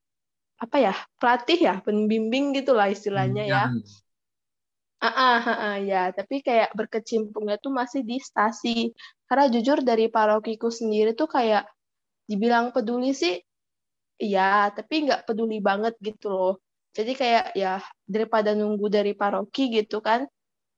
apa 0.63 0.77
ya 0.79 0.95
pelatih 1.19 1.59
ya 1.59 1.75
pembimbing 1.83 2.55
gitulah 2.55 2.87
istilahnya 2.87 3.45
ya 3.51 3.63
Ah, 3.67 3.75
ah, 5.09 5.39
ah, 5.43 5.59
ah, 5.75 5.77
ya, 5.83 6.03
tapi 6.15 6.41
kayak 6.47 6.71
berkecimpungnya 6.79 7.57
tuh 7.65 7.73
masih 7.75 8.03
di 8.07 8.17
stasi. 8.23 8.95
Karena 9.29 9.47
jujur 9.55 9.79
dari 9.83 10.07
parokiku 10.13 10.69
sendiri 10.71 11.11
tuh 11.19 11.27
kayak 11.31 11.67
dibilang 12.31 12.71
peduli 12.77 13.13
sih, 13.17 13.37
ya, 14.21 14.71
tapi 14.77 15.07
nggak 15.09 15.25
peduli 15.29 15.59
banget 15.65 15.95
gitu 16.03 16.29
loh. 16.33 16.55
Jadi 16.97 17.13
kayak 17.17 17.45
ya 17.57 17.81
daripada 18.09 18.53
nunggu 18.59 18.87
dari 18.93 19.13
paroki 19.17 19.73
gitu 19.73 19.99
kan, 20.05 20.27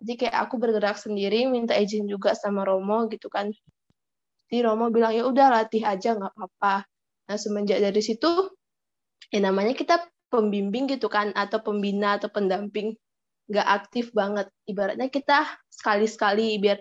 jadi 0.02 0.14
kayak 0.28 0.36
aku 0.48 0.54
bergerak 0.62 0.96
sendiri, 1.00 1.46
minta 1.50 1.74
izin 1.78 2.06
juga 2.10 2.32
sama 2.38 2.62
Romo 2.68 3.06
gitu 3.12 3.28
kan. 3.32 3.50
Jadi 4.50 4.60
Romo 4.66 4.88
bilang 4.94 5.12
ya 5.16 5.24
udah 5.28 5.46
latih 5.52 5.82
aja 5.86 6.16
nggak 6.18 6.32
apa-apa. 6.36 6.86
Nah 7.30 7.38
semenjak 7.40 7.78
dari 7.82 8.02
situ, 8.04 8.30
ya 9.32 9.40
namanya 9.44 9.74
kita 9.76 9.96
pembimbing 10.32 10.84
gitu 10.90 11.06
kan, 11.12 11.30
atau 11.36 11.60
pembina 11.62 12.18
atau 12.18 12.28
pendamping 12.32 12.96
nggak 13.48 13.68
aktif 13.68 14.10
banget. 14.16 14.48
Ibaratnya 14.64 15.08
kita 15.12 15.44
sekali-sekali 15.68 16.56
biar 16.60 16.80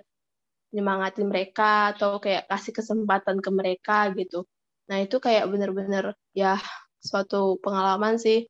nyemangatin 0.73 1.29
mereka 1.29 1.93
atau 1.93 2.17
kayak 2.17 2.49
kasih 2.49 2.73
kesempatan 2.73 3.37
ke 3.39 3.49
mereka 3.53 4.09
gitu. 4.17 4.43
Nah 4.89 4.99
itu 4.99 5.21
kayak 5.21 5.47
bener-bener 5.47 6.17
ya 6.33 6.57
suatu 6.99 7.61
pengalaman 7.61 8.17
sih. 8.17 8.49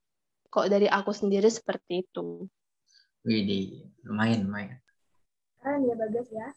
Kok 0.53 0.70
dari 0.70 0.86
aku 0.86 1.12
sendiri 1.12 1.50
seperti 1.50 2.05
itu. 2.05 2.46
Widih, 3.25 3.89
lumayan, 4.05 4.46
lumayan. 4.46 4.77
Keren 5.58 5.88
ya 5.88 5.96
Bagas 5.96 6.27
ya. 6.29 6.48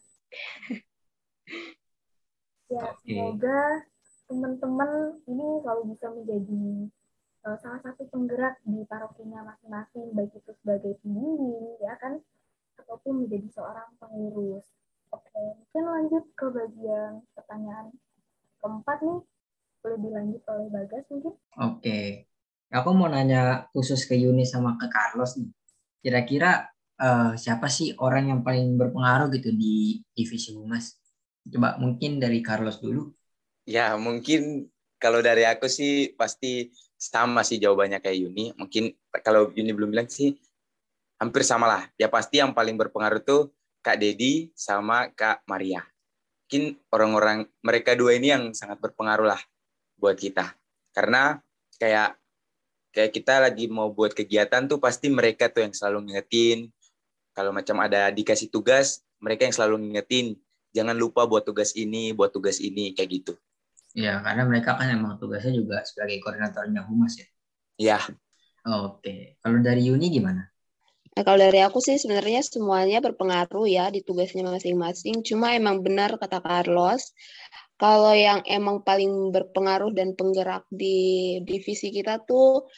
ya, 2.75 2.83
okay. 2.91 3.07
semoga 3.07 3.59
teman-teman 4.27 4.91
ini 5.31 5.47
selalu 5.63 5.83
bisa 5.95 6.07
menjadi 6.11 6.91
uh, 7.47 7.57
salah 7.63 7.81
satu 7.81 8.11
penggerak 8.11 8.59
di 8.67 8.83
parokinya 8.91 9.47
masing-masing, 9.47 10.11
baik 10.13 10.35
itu 10.35 10.53
sebagai 10.59 10.99
pembimbing, 11.01 11.79
ya 11.79 11.95
kan, 12.03 12.19
ataupun 12.83 13.25
menjadi 13.25 13.49
seorang 13.55 13.89
pengurus. 14.03 14.67
Oke, 15.15 15.31
mungkin 15.31 15.85
lanjut 15.87 16.25
ke 16.35 16.47
bagian 16.51 17.23
pertanyaan 17.39 17.95
keempat 18.59 18.99
nih. 19.07 19.21
Boleh 19.81 19.99
dilanjut 20.03 20.43
oleh 20.51 20.67
Bagas 20.75 21.05
mungkin? 21.15 21.35
Oke, 21.63 22.27
aku 22.75 22.91
mau 22.91 23.07
nanya 23.07 23.71
khusus 23.71 24.03
ke 24.03 24.19
Yuni 24.19 24.43
sama 24.43 24.75
ke 24.75 24.91
Carlos 24.91 25.39
nih. 25.39 25.47
Kira-kira 26.03 26.67
uh, 26.99 27.39
siapa 27.39 27.71
sih 27.71 27.95
orang 28.03 28.35
yang 28.35 28.41
paling 28.43 28.75
berpengaruh 28.75 29.31
gitu 29.39 29.55
di 29.55 30.03
divisi 30.11 30.51
humas? 30.59 30.99
Coba 31.47 31.79
mungkin 31.79 32.19
dari 32.19 32.43
Carlos 32.43 32.83
dulu. 32.83 33.15
Ya, 33.63 33.95
mungkin 33.95 34.67
kalau 34.99 35.23
dari 35.23 35.47
aku 35.47 35.71
sih 35.71 36.19
pasti 36.19 36.75
sama 36.97 37.45
sih 37.45 37.61
jawabannya 37.61 38.01
kayak 38.01 38.19
Yuni. 38.27 38.57
Mungkin 38.57 38.93
kalau 39.21 39.53
Yuni 39.53 39.73
belum 39.77 39.93
bilang 39.93 40.09
sih 40.09 40.35
hampir 41.21 41.45
sama 41.45 41.69
lah. 41.69 41.83
Ya 42.01 42.09
pasti 42.09 42.41
yang 42.41 42.57
paling 42.57 42.77
berpengaruh 42.77 43.23
tuh 43.25 43.53
Kak 43.85 44.01
Dedi 44.01 44.51
sama 44.57 45.13
Kak 45.13 45.45
Maria. 45.47 45.85
Mungkin 46.47 46.79
orang-orang 46.91 47.39
mereka 47.61 47.95
dua 47.99 48.17
ini 48.17 48.33
yang 48.33 48.51
sangat 48.57 48.81
berpengaruh 48.81 49.29
lah 49.29 49.41
buat 49.99 50.17
kita. 50.17 50.57
Karena 50.95 51.39
kayak 51.77 52.17
kayak 52.97 53.13
kita 53.13 53.45
lagi 53.45 53.69
mau 53.69 53.93
buat 53.93 54.17
kegiatan 54.17 54.65
tuh 54.65 54.81
pasti 54.81 55.13
mereka 55.13 55.53
tuh 55.53 55.69
yang 55.69 55.75
selalu 55.77 56.09
ngingetin. 56.09 56.73
Kalau 57.37 57.53
macam 57.53 57.77
ada 57.85 58.09
dikasih 58.09 58.49
tugas, 58.49 59.05
mereka 59.21 59.45
yang 59.45 59.53
selalu 59.53 59.85
ngingetin. 59.85 60.41
Jangan 60.73 60.97
lupa 60.97 61.29
buat 61.29 61.45
tugas 61.45 61.77
ini, 61.77 62.17
buat 62.17 62.33
tugas 62.33 62.57
ini, 62.65 62.97
kayak 62.97 63.11
gitu. 63.21 63.33
Ya, 63.97 64.21
karena 64.21 64.45
mereka 64.45 64.77
kan 64.77 64.93
emang 64.93 65.17
tugasnya 65.17 65.57
juga 65.57 65.81
sebagai 65.89 66.21
koordinatornya 66.21 66.85
humas 66.85 67.17
ya. 67.17 67.27
Iya. 67.81 67.99
Oke. 68.69 69.41
Kalau 69.41 69.59
dari 69.65 69.89
Yuni 69.89 70.13
gimana? 70.13 70.45
Nah, 71.17 71.23
kalau 71.25 71.41
dari 71.41 71.65
aku 71.65 71.81
sih 71.81 71.97
sebenarnya 71.97 72.45
semuanya 72.45 73.01
berpengaruh 73.01 73.65
ya 73.65 73.89
di 73.89 74.05
tugasnya 74.05 74.45
masing-masing. 74.45 75.25
Cuma 75.25 75.57
emang 75.57 75.81
benar 75.81 76.21
kata 76.21 76.45
Carlos, 76.45 77.17
kalau 77.81 78.13
yang 78.13 78.45
emang 78.45 78.85
paling 78.85 79.33
berpengaruh 79.33 79.89
dan 79.97 80.13
penggerak 80.13 80.69
di 80.69 81.41
divisi 81.49 81.89
kita 81.89 82.21
tuh 82.21 82.69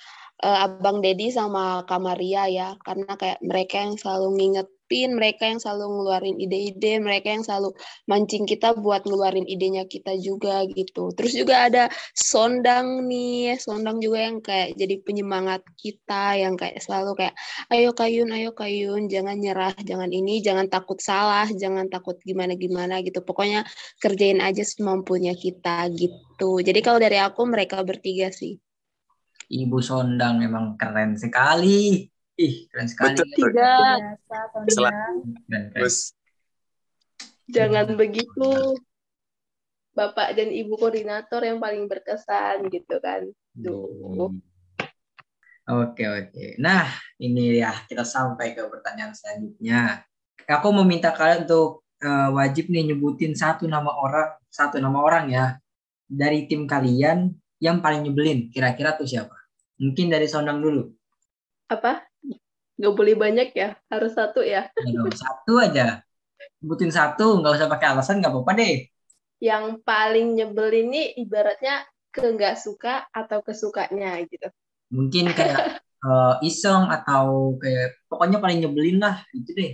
uh, 0.42 0.58
Abang 0.66 1.04
Dedi 1.04 1.30
sama 1.30 1.82
Kamaria 1.88 2.50
ya, 2.50 2.68
karena 2.82 3.12
kayak 3.14 3.38
mereka 3.44 3.74
yang 3.82 3.94
selalu 3.98 4.28
nginget 4.38 4.68
nyiapin, 4.88 5.12
mereka 5.14 5.44
yang 5.44 5.60
selalu 5.60 5.84
ngeluarin 6.00 6.36
ide-ide, 6.40 6.96
mereka 7.00 7.28
yang 7.28 7.44
selalu 7.44 7.76
mancing 8.08 8.48
kita 8.48 8.72
buat 8.72 9.04
ngeluarin 9.04 9.44
idenya 9.44 9.84
kita 9.84 10.16
juga 10.16 10.64
gitu. 10.72 11.12
Terus 11.12 11.32
juga 11.36 11.68
ada 11.68 11.84
Sondang 12.16 13.04
nih, 13.04 13.60
Sondang 13.60 14.00
juga 14.00 14.18
yang 14.24 14.40
kayak 14.40 14.80
jadi 14.80 14.96
penyemangat 15.04 15.60
kita, 15.76 16.40
yang 16.40 16.56
kayak 16.56 16.80
selalu 16.80 17.12
kayak, 17.20 17.34
ayo 17.68 17.92
kayun, 17.92 18.32
ayo 18.32 18.50
kayun, 18.56 19.12
jangan 19.12 19.36
nyerah, 19.36 19.76
jangan 19.84 20.08
ini, 20.08 20.40
jangan 20.40 20.72
takut 20.72 20.96
salah, 21.04 21.46
jangan 21.52 21.92
takut 21.92 22.16
gimana-gimana 22.24 23.04
gitu. 23.04 23.20
Pokoknya 23.20 23.68
kerjain 24.00 24.40
aja 24.40 24.64
semampunya 24.64 25.36
kita 25.36 25.84
gitu. 25.92 26.64
Jadi 26.64 26.80
kalau 26.80 26.96
dari 26.96 27.20
aku 27.20 27.44
mereka 27.44 27.84
bertiga 27.84 28.32
sih. 28.32 28.56
Ibu 29.48 29.80
Sondang 29.80 30.40
memang 30.40 30.76
keren 30.76 31.16
sekali. 31.16 32.04
Ih, 32.38 32.68
keren 32.68 32.88
sekali. 32.88 33.16
Betul. 33.16 33.48
Tiga. 33.48 33.74
Terus. 35.72 36.12
Jangan 37.48 37.96
begitu. 37.96 38.76
Bapak 39.96 40.36
dan 40.38 40.54
Ibu 40.54 40.78
koordinator 40.78 41.42
yang 41.42 41.58
paling 41.58 41.90
berkesan 41.90 42.68
gitu 42.70 43.02
kan. 43.02 43.26
Tuh. 43.58 44.30
Oke, 45.68 46.04
oke. 46.06 46.56
Nah, 46.62 46.86
ini 47.20 47.60
ya 47.60 47.74
kita 47.84 48.06
sampai 48.06 48.54
ke 48.54 48.62
pertanyaan 48.68 49.12
selanjutnya. 49.12 50.06
Aku 50.48 50.72
meminta 50.72 51.12
kalian 51.12 51.44
untuk 51.44 51.84
uh, 52.00 52.30
wajib 52.32 52.70
nih 52.72 52.88
nyebutin 52.94 53.36
satu 53.36 53.68
nama 53.68 53.90
orang, 53.90 54.38
satu 54.48 54.80
nama 54.80 54.96
orang 55.02 55.28
ya 55.28 55.46
dari 56.08 56.48
tim 56.48 56.64
kalian 56.64 57.36
yang 57.60 57.82
paling 57.82 58.06
nyebelin. 58.06 58.48
Kira-kira 58.48 58.96
tuh 58.96 59.04
siapa? 59.04 59.37
Mungkin 59.78 60.06
dari 60.10 60.26
Sondang 60.26 60.58
dulu. 60.60 60.90
Apa? 61.70 62.02
Gak 62.78 62.94
boleh 62.94 63.18
banyak 63.18 63.54
ya, 63.54 63.74
harus 63.90 64.14
satu 64.14 64.42
ya. 64.42 64.70
ya 64.74 65.00
satu 65.10 65.58
aja. 65.58 66.02
Sebutin 66.62 66.94
satu, 66.94 67.42
nggak 67.42 67.54
usah 67.58 67.70
pakai 67.70 67.86
alasan, 67.94 68.22
nggak 68.22 68.30
apa-apa 68.30 68.52
deh. 68.58 68.86
Yang 69.42 69.82
paling 69.82 70.38
nyebelin 70.38 70.90
ini 70.90 71.02
ibaratnya 71.22 71.86
ke 72.18 72.24
nggak 72.34 72.56
suka 72.58 73.06
atau 73.12 73.44
kesukanya 73.44 74.18
gitu 74.26 74.48
mungkin 74.88 75.30
kayak 75.36 75.84
uh, 76.02 76.40
iseng 76.48 76.88
atau 76.88 77.56
kayak 77.60 78.00
pokoknya 78.08 78.38
paling 78.40 78.58
nyebelin 78.64 78.98
lah 78.98 79.22
gitu 79.36 79.50
deh 79.54 79.72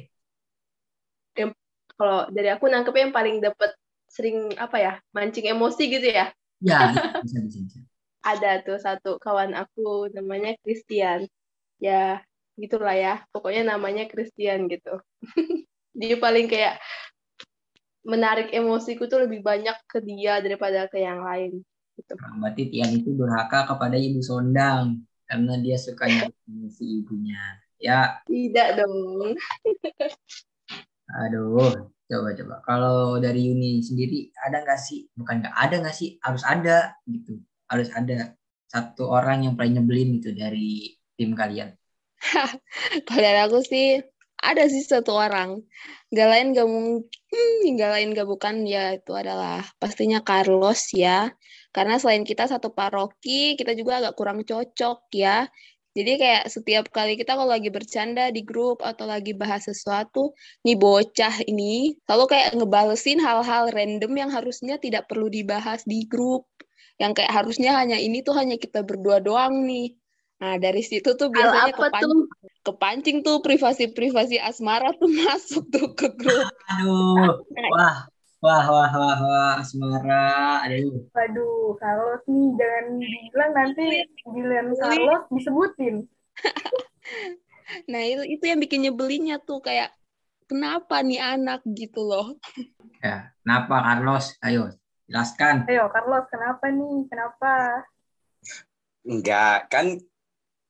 yang 1.38 1.50
kalau 1.94 2.26
dari 2.30 2.50
aku 2.50 2.66
nangkep 2.66 2.94
yang 2.94 3.14
paling 3.14 3.38
dapat 3.38 3.74
sering 4.10 4.52
apa 4.58 4.76
ya 4.78 4.92
mancing 5.14 5.46
emosi 5.50 5.82
gitu 5.90 6.06
ya 6.10 6.30
ya 6.62 6.78
bisa, 7.24 7.38
bisa, 7.46 7.58
bisa. 7.64 7.78
Ada 8.24 8.64
tuh 8.64 8.80
satu 8.80 9.20
kawan 9.20 9.52
aku 9.52 10.08
namanya 10.16 10.56
Christian 10.64 11.28
ya 11.78 12.24
gitulah 12.56 12.96
ya 12.96 13.14
pokoknya 13.30 13.76
namanya 13.76 14.08
Christian 14.08 14.66
gitu 14.72 14.98
dia 16.00 16.16
paling 16.16 16.48
kayak 16.48 16.80
menarik 18.04 18.50
emosiku 18.50 19.06
tuh 19.06 19.28
lebih 19.28 19.44
banyak 19.44 19.76
ke 19.86 20.00
dia 20.00 20.40
daripada 20.40 20.88
ke 20.88 20.98
yang 21.04 21.20
lain 21.20 21.60
Gitu. 21.94 22.12
Nah, 22.18 22.34
berarti 22.42 22.62
Tian 22.70 22.90
itu 22.90 23.14
durhaka 23.14 23.70
kepada 23.70 23.94
ibu 23.94 24.18
Sondang 24.18 25.06
karena 25.30 25.54
dia 25.62 25.78
suka 25.78 26.10
nyari 26.10 26.34
si 26.74 27.02
ibunya. 27.02 27.38
Ya. 27.78 28.18
Tidak 28.26 28.68
dong. 28.82 29.38
Aduh, 31.22 31.70
coba 32.10 32.30
coba. 32.34 32.54
Kalau 32.66 32.98
dari 33.22 33.46
Yuni 33.46 33.78
sendiri 33.78 34.34
ada 34.42 34.66
nggak 34.66 34.80
sih? 34.80 35.06
Bukan 35.14 35.44
nggak 35.44 35.54
ada 35.54 35.74
nggak 35.86 35.96
sih? 35.96 36.18
Harus 36.18 36.42
ada 36.42 36.98
gitu. 37.06 37.38
Harus 37.70 37.88
ada 37.94 38.36
satu 38.68 39.06
orang 39.08 39.46
yang 39.48 39.54
paling 39.54 39.78
nyebelin 39.78 40.18
gitu 40.18 40.34
dari 40.34 40.98
tim 41.14 41.32
kalian. 41.38 41.72
Kalau 43.08 43.30
aku 43.46 43.62
sih 43.62 44.02
ada 44.44 44.64
sih 44.68 44.84
satu 44.84 45.16
orang. 45.16 45.62
Gak 46.14 46.28
lain 46.30 46.46
gak 46.54 46.68
mungkin, 46.68 47.48
gak 47.74 47.90
lain 47.90 48.08
gak 48.14 48.28
bukan 48.28 48.54
ya 48.68 48.94
itu 48.94 49.12
adalah 49.16 49.64
pastinya 49.80 50.20
Carlos 50.20 50.92
ya. 50.92 51.32
Karena 51.74 51.98
selain 51.98 52.22
kita 52.22 52.46
satu 52.46 52.70
paroki, 52.70 53.58
kita 53.58 53.74
juga 53.74 53.98
agak 53.98 54.14
kurang 54.14 54.46
cocok 54.46 55.10
ya. 55.10 55.48
Jadi 55.94 56.18
kayak 56.18 56.50
setiap 56.50 56.90
kali 56.90 57.14
kita 57.14 57.38
kalau 57.38 57.46
lagi 57.46 57.70
bercanda 57.70 58.26
di 58.34 58.42
grup 58.42 58.82
atau 58.82 59.06
lagi 59.06 59.30
bahas 59.30 59.70
sesuatu, 59.70 60.34
nih 60.66 60.74
bocah 60.74 61.46
ini 61.46 61.94
selalu 62.02 62.24
kayak 62.34 62.50
ngebalesin 62.58 63.22
hal-hal 63.22 63.70
random 63.70 64.12
yang 64.18 64.30
harusnya 64.34 64.74
tidak 64.82 65.06
perlu 65.06 65.30
dibahas 65.30 65.86
di 65.86 66.02
grup. 66.10 66.50
Yang 66.98 67.12
kayak 67.22 67.32
harusnya 67.32 67.70
hanya 67.78 67.98
ini 67.98 68.22
tuh 68.22 68.34
hanya 68.38 68.54
kita 68.54 68.86
berdua 68.86 69.18
doang 69.18 69.66
nih. 69.66 69.98
Nah, 70.38 70.60
dari 70.60 70.82
situ 70.84 71.14
tuh 71.14 71.30
biasanya 71.30 71.72
kepancing, 71.72 72.10
tuh? 72.10 72.20
kepancing 72.66 73.16
tuh 73.24 73.36
privasi-privasi 73.40 74.36
asmara 74.42 74.92
tuh 74.98 75.10
masuk 75.24 75.64
tuh 75.70 75.94
ke 75.94 76.10
grup. 76.14 76.48
Aduh, 76.68 77.42
wah 77.72 78.06
Wah, 78.44 78.60
wah, 78.68 78.92
wah, 78.92 79.18
wah, 79.24 79.52
Asmara. 79.56 80.60
Aduh. 80.68 81.08
Waduh, 81.16 81.80
Carlos 81.80 82.20
nih 82.28 82.52
jangan 82.60 82.86
bilang 83.32 83.52
nanti 83.56 84.04
giliran 84.20 84.68
Carlos 84.76 85.24
disebutin. 85.32 86.04
nah, 87.90 88.04
itu 88.04 88.36
itu 88.36 88.44
yang 88.44 88.60
bikin 88.60 88.84
nyebelinnya 88.84 89.40
tuh 89.40 89.64
kayak 89.64 89.96
kenapa 90.44 91.00
nih 91.00 91.24
anak 91.24 91.64
gitu 91.72 92.04
loh. 92.04 92.36
Ya, 93.00 93.32
kenapa 93.40 93.80
Carlos? 93.80 94.36
Ayo, 94.44 94.76
jelaskan. 95.08 95.64
Ayo, 95.68 95.88
Carlos, 95.92 96.24
kenapa 96.28 96.64
nih? 96.70 96.96
Kenapa? 97.08 97.54
Enggak, 99.04 99.58
kan 99.68 100.00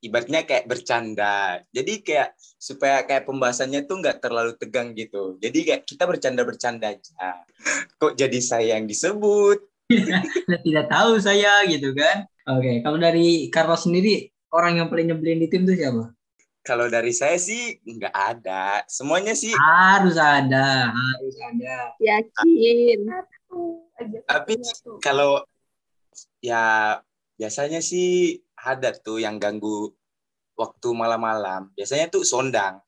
ibaratnya 0.05 0.45
kayak 0.45 0.69
bercanda. 0.69 1.65
Jadi 1.73 2.05
kayak 2.05 2.37
supaya 2.61 3.01
kayak 3.09 3.25
pembahasannya 3.25 3.89
tuh 3.89 4.05
nggak 4.05 4.21
terlalu 4.21 4.53
tegang 4.61 4.93
gitu. 4.93 5.41
Jadi 5.41 5.59
kayak 5.65 5.83
kita 5.89 6.05
bercanda-bercanda 6.05 6.93
aja. 6.93 7.41
Kok 7.97 8.13
jadi 8.13 8.39
saya 8.45 8.77
yang 8.77 8.85
disebut? 8.85 9.65
Tidak 10.67 10.87
tahu 10.93 11.17
saya 11.17 11.65
gitu 11.65 11.97
kan. 11.97 12.29
Oke, 12.45 12.85
kalau 12.85 13.01
dari 13.01 13.49
Carlos 13.49 13.89
sendiri 13.89 14.29
orang 14.53 14.85
yang 14.85 14.89
paling 14.93 15.09
nyebelin 15.09 15.41
di 15.41 15.49
tim 15.49 15.65
tuh 15.65 15.73
siapa? 15.73 16.13
Kalau 16.65 16.89
dari 16.89 17.13
saya 17.13 17.37
sih 17.37 17.77
nggak 17.85 18.13
ada. 18.13 18.85
Semuanya 18.89 19.37
sih 19.37 19.53
harus 19.53 20.17
ada, 20.17 20.93
harus 20.93 21.37
ada. 21.41 21.93
Yakin. 22.01 23.05
Tapi 24.27 24.53
kalau 25.01 25.43
ya 26.43 26.99
biasanya 27.39 27.81
sih 27.81 28.39
ada 28.55 28.95
tuh 28.95 29.21
yang 29.21 29.37
ganggu 29.37 29.93
waktu 30.55 30.89
malam-malam. 30.95 31.71
Biasanya 31.75 32.11
tuh 32.11 32.23
sondang. 32.23 32.81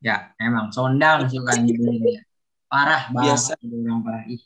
Ya, 0.00 0.32
emang 0.40 0.72
sondang 0.72 1.28
suka 1.28 1.56
nyebelin. 1.64 2.24
Parah 2.70 3.10
banget. 3.10 3.36
Biasa 3.36 3.52
orang 3.60 4.00
parah. 4.04 4.24
Ih. 4.30 4.42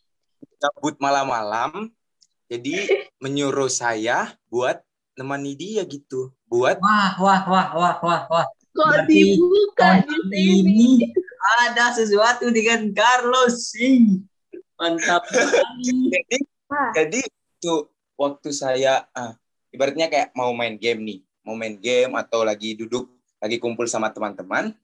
Cabut 0.59 0.97
malam-malam, 0.97 1.93
jadi 2.49 2.89
menyuruh 3.23 3.69
saya 3.69 4.33
buat 4.49 4.81
nemani 5.19 5.53
dia 5.55 5.83
gitu. 5.85 6.33
Buat 6.49 6.81
Wah, 6.81 7.13
wah, 7.21 7.43
wah, 7.47 7.67
wah, 7.75 7.95
wah, 8.01 8.23
wah. 8.31 8.47
Kok 8.75 9.07
dibuka 9.07 10.03
di 10.03 10.19
sini? 10.35 10.91
Ada 11.63 11.95
sesuatu 11.95 12.51
dengan 12.51 12.91
Carlos 12.91 13.71
sih. 13.71 14.25
Mantap 14.75 15.23
jadi, 16.15 16.39
jadi 16.95 17.21
tuh 17.63 17.89
waktu 18.19 18.51
saya 18.51 19.07
ah, 19.15 19.39
ibaratnya 19.75 20.07
kayak 20.07 20.35
mau 20.35 20.51
main 20.55 20.79
game 20.79 21.01
nih, 21.03 21.19
mau 21.43 21.59
main 21.59 21.79
game 21.79 22.15
atau 22.15 22.47
lagi 22.47 22.79
duduk, 22.79 23.11
lagi 23.43 23.59
kumpul 23.59 23.87
sama 23.91 24.11
teman-teman, 24.15 24.75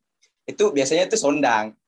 itu 0.50 0.74
biasanya 0.74 1.06
tuh 1.06 1.18
sondang. 1.18 1.78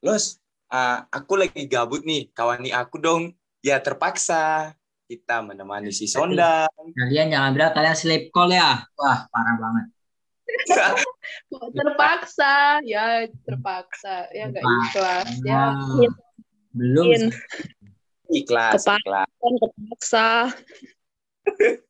Los, 0.00 0.40
uh, 0.72 1.04
aku 1.12 1.36
lagi 1.36 1.68
gabut 1.68 2.04
nih, 2.08 2.32
kawani 2.32 2.72
aku 2.72 2.96
dong. 2.96 3.36
Ya 3.58 3.82
terpaksa 3.82 4.72
kita 5.10 5.44
menemani 5.44 5.92
si 5.92 6.08
sondang. 6.08 6.70
Kalian 6.98 7.28
jangan 7.32 7.50
bilang 7.52 7.72
kalian 7.76 7.96
sleep 7.96 8.32
call 8.32 8.52
ya. 8.52 8.88
Wah, 8.96 9.28
parah 9.28 9.56
banget. 9.60 9.86
terpaksa, 11.76 12.80
ya 12.88 13.28
terpaksa, 13.44 14.32
ya 14.32 14.48
nggak 14.48 14.64
ikhlas, 14.64 15.28
ya. 15.44 15.76
Belum. 16.78 17.34
Ikhlas, 18.28 18.86
ikhlas. 18.86 19.26
Kepaksa. 19.42 20.54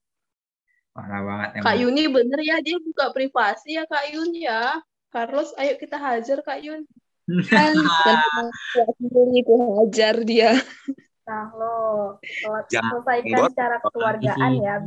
Parah 0.97 1.21
banget 1.23 1.49
emang. 1.61 1.67
Kak 1.67 1.77
Yuni 1.79 2.05
bener 2.11 2.41
ya, 2.43 2.57
dia 2.65 2.79
buka 2.81 3.13
privasi 3.13 3.77
ya 3.77 3.85
Kak 3.87 4.11
Yun 4.11 4.33
ya. 4.35 4.81
Carlos, 5.13 5.55
ayo 5.61 5.77
kita 5.77 6.01
hajar 6.01 6.41
Kak 6.43 6.59
Yun. 6.65 6.89
kan, 7.29 7.77
itu 9.39 9.55
hajar 9.77 10.15
dia. 10.25 10.57
Nah 11.29 11.53
lo, 11.53 12.17
selesaikan 12.73 13.53
secara 13.53 13.77
kekeluargaan 13.85 14.53
ya. 14.59 14.81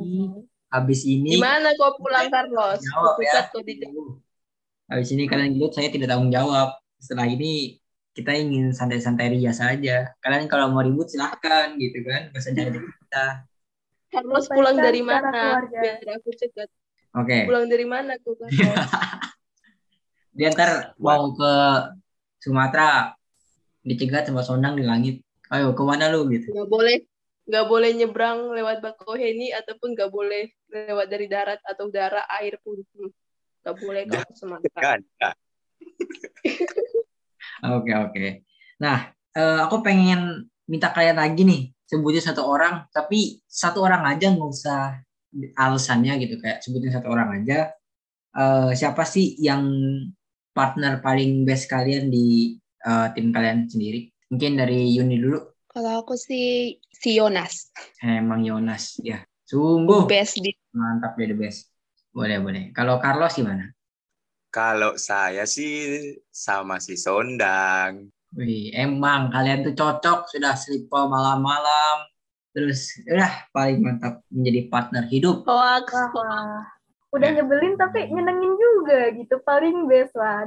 Habis 0.71 1.05
ini. 1.05 1.37
Gimana 1.37 1.75
kau 1.77 1.99
pulang 2.01 2.31
Carlos? 2.31 2.81
Jawab 2.81 3.21
ya. 3.21 3.45
Habis 4.91 5.09
ini 5.15 5.29
kalian 5.29 5.55
gelut, 5.55 5.71
saya 5.77 5.87
tidak 5.93 6.11
tanggung 6.11 6.33
jawab. 6.33 6.75
Setelah 6.99 7.29
ini 7.29 7.80
kita 8.11 8.35
ingin 8.35 8.75
santai-santai 8.75 9.31
ria 9.31 9.55
saja. 9.55 10.11
Kalian 10.19 10.51
kalau 10.51 10.67
mau 10.71 10.83
ribut 10.83 11.07
silahkan 11.07 11.75
gitu 11.79 12.03
kan, 12.03 12.27
gak 12.31 12.41
usah 12.43 12.51
jadi 12.51 12.79
kita. 12.79 13.25
Carlos 14.11 14.45
pulang 14.51 14.75
dari 14.75 14.99
mana? 14.99 15.63
Biar 15.71 16.03
aku 16.19 16.35
cegat. 16.35 16.67
Oke. 17.15 17.27
Okay. 17.27 17.41
Pulang 17.47 17.67
dari 17.71 17.87
mana 17.87 18.19
tuh 18.19 18.35
Dia 20.31 20.47
ntar 20.51 20.95
mau 20.99 21.31
ke 21.35 21.53
Sumatera 22.39 23.15
dicegat 23.83 24.27
sama 24.27 24.43
Sonang 24.43 24.75
di 24.75 24.83
langit. 24.83 25.23
Ayo 25.51 25.75
ke 25.75 25.83
mana 25.83 26.11
lu 26.11 26.27
gitu? 26.31 26.51
Gak 26.51 26.67
boleh, 26.71 27.03
gak 27.47 27.67
boleh 27.67 27.91
nyebrang 27.95 28.51
lewat 28.55 28.83
Bakoheni 28.83 29.51
ataupun 29.55 29.95
gak 29.95 30.11
boleh 30.11 30.51
lewat 30.71 31.07
dari 31.07 31.27
darat 31.27 31.59
atau 31.63 31.87
udara 31.87 32.27
air 32.39 32.59
pun. 32.63 32.79
Gak 33.63 33.75
boleh 33.79 34.03
ke 34.07 34.19
Sumatera. 34.35 34.99
Oke 37.61 37.93
oke. 37.93 38.25
Nah, 38.81 39.09
uh, 39.37 39.59
aku 39.65 39.85
pengen 39.85 40.49
minta 40.65 40.89
kalian 40.89 41.17
lagi 41.19 41.45
nih 41.45 41.61
sebutin 41.85 42.23
satu 42.23 42.47
orang 42.47 42.87
tapi 42.95 43.43
satu 43.43 43.83
orang 43.83 44.07
aja 44.07 44.31
nggak 44.31 44.47
usah 44.47 44.95
alasannya 45.59 46.15
gitu 46.23 46.39
kayak 46.39 46.63
sebutin 46.63 46.91
satu 46.91 47.07
orang 47.11 47.43
aja. 47.43 47.71
Uh, 48.31 48.71
siapa 48.71 49.03
sih 49.03 49.35
yang 49.43 49.67
partner 50.55 51.03
paling 51.03 51.43
best 51.43 51.67
kalian 51.67 52.07
di 52.07 52.55
uh, 52.87 53.11
tim 53.11 53.29
kalian 53.29 53.67
sendiri? 53.67 54.07
Mungkin 54.31 54.55
dari 54.55 54.87
Yuni 54.95 55.19
dulu. 55.19 55.39
Kalau 55.71 56.03
aku 56.03 56.15
sih 56.15 56.79
si 56.91 57.15
Yonas. 57.19 57.71
Emang 58.03 58.43
Yonas 58.43 58.99
ya. 59.03 59.23
Sungguh. 59.47 60.07
Best 60.07 60.39
di 60.39 60.51
mantap 60.71 61.19
dia 61.19 61.27
the 61.31 61.35
best. 61.35 61.67
Boleh, 62.11 62.39
boleh. 62.39 62.63
Kalau 62.75 62.99
Carlos 62.99 63.35
gimana? 63.35 63.71
Kalau 64.51 64.99
saya 64.99 65.47
sih 65.47 66.11
sama 66.27 66.83
si 66.83 66.99
Sondang. 66.99 68.11
Wih, 68.35 68.75
emang 68.75 69.31
kalian 69.31 69.63
tuh 69.63 69.71
cocok 69.79 70.27
sudah 70.27 70.59
sleepo 70.59 71.07
malam-malam. 71.07 72.03
Terus 72.51 72.99
udah 73.07 73.47
paling 73.55 73.79
mantap 73.79 74.27
menjadi 74.27 74.67
partner 74.67 75.07
hidup. 75.07 75.47
Wah, 75.47 75.79
wah. 75.87 76.67
Udah 77.15 77.29
nyebelin 77.31 77.79
tapi 77.79 78.11
nyenengin 78.11 78.59
juga 78.59 79.15
gitu. 79.15 79.39
Paling 79.39 79.87
best 79.87 80.11
lah. 80.19 80.43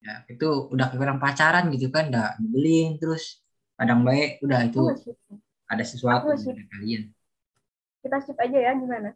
Ya, 0.00 0.24
itu 0.32 0.48
udah 0.72 0.88
kayak 0.88 1.04
orang 1.04 1.20
pacaran 1.20 1.68
gitu 1.76 1.92
kan, 1.92 2.08
udah 2.08 2.40
nyebelin 2.40 2.96
terus 2.96 3.44
kadang 3.76 4.06
baik, 4.06 4.40
udah 4.40 4.64
itu 4.64 4.80
ada 5.68 5.84
sesuatu 5.84 6.32
dari 6.32 6.64
kalian. 6.72 7.02
Kita 8.00 8.16
ship 8.24 8.38
aja 8.40 8.56
ya 8.56 8.72
gimana? 8.72 9.12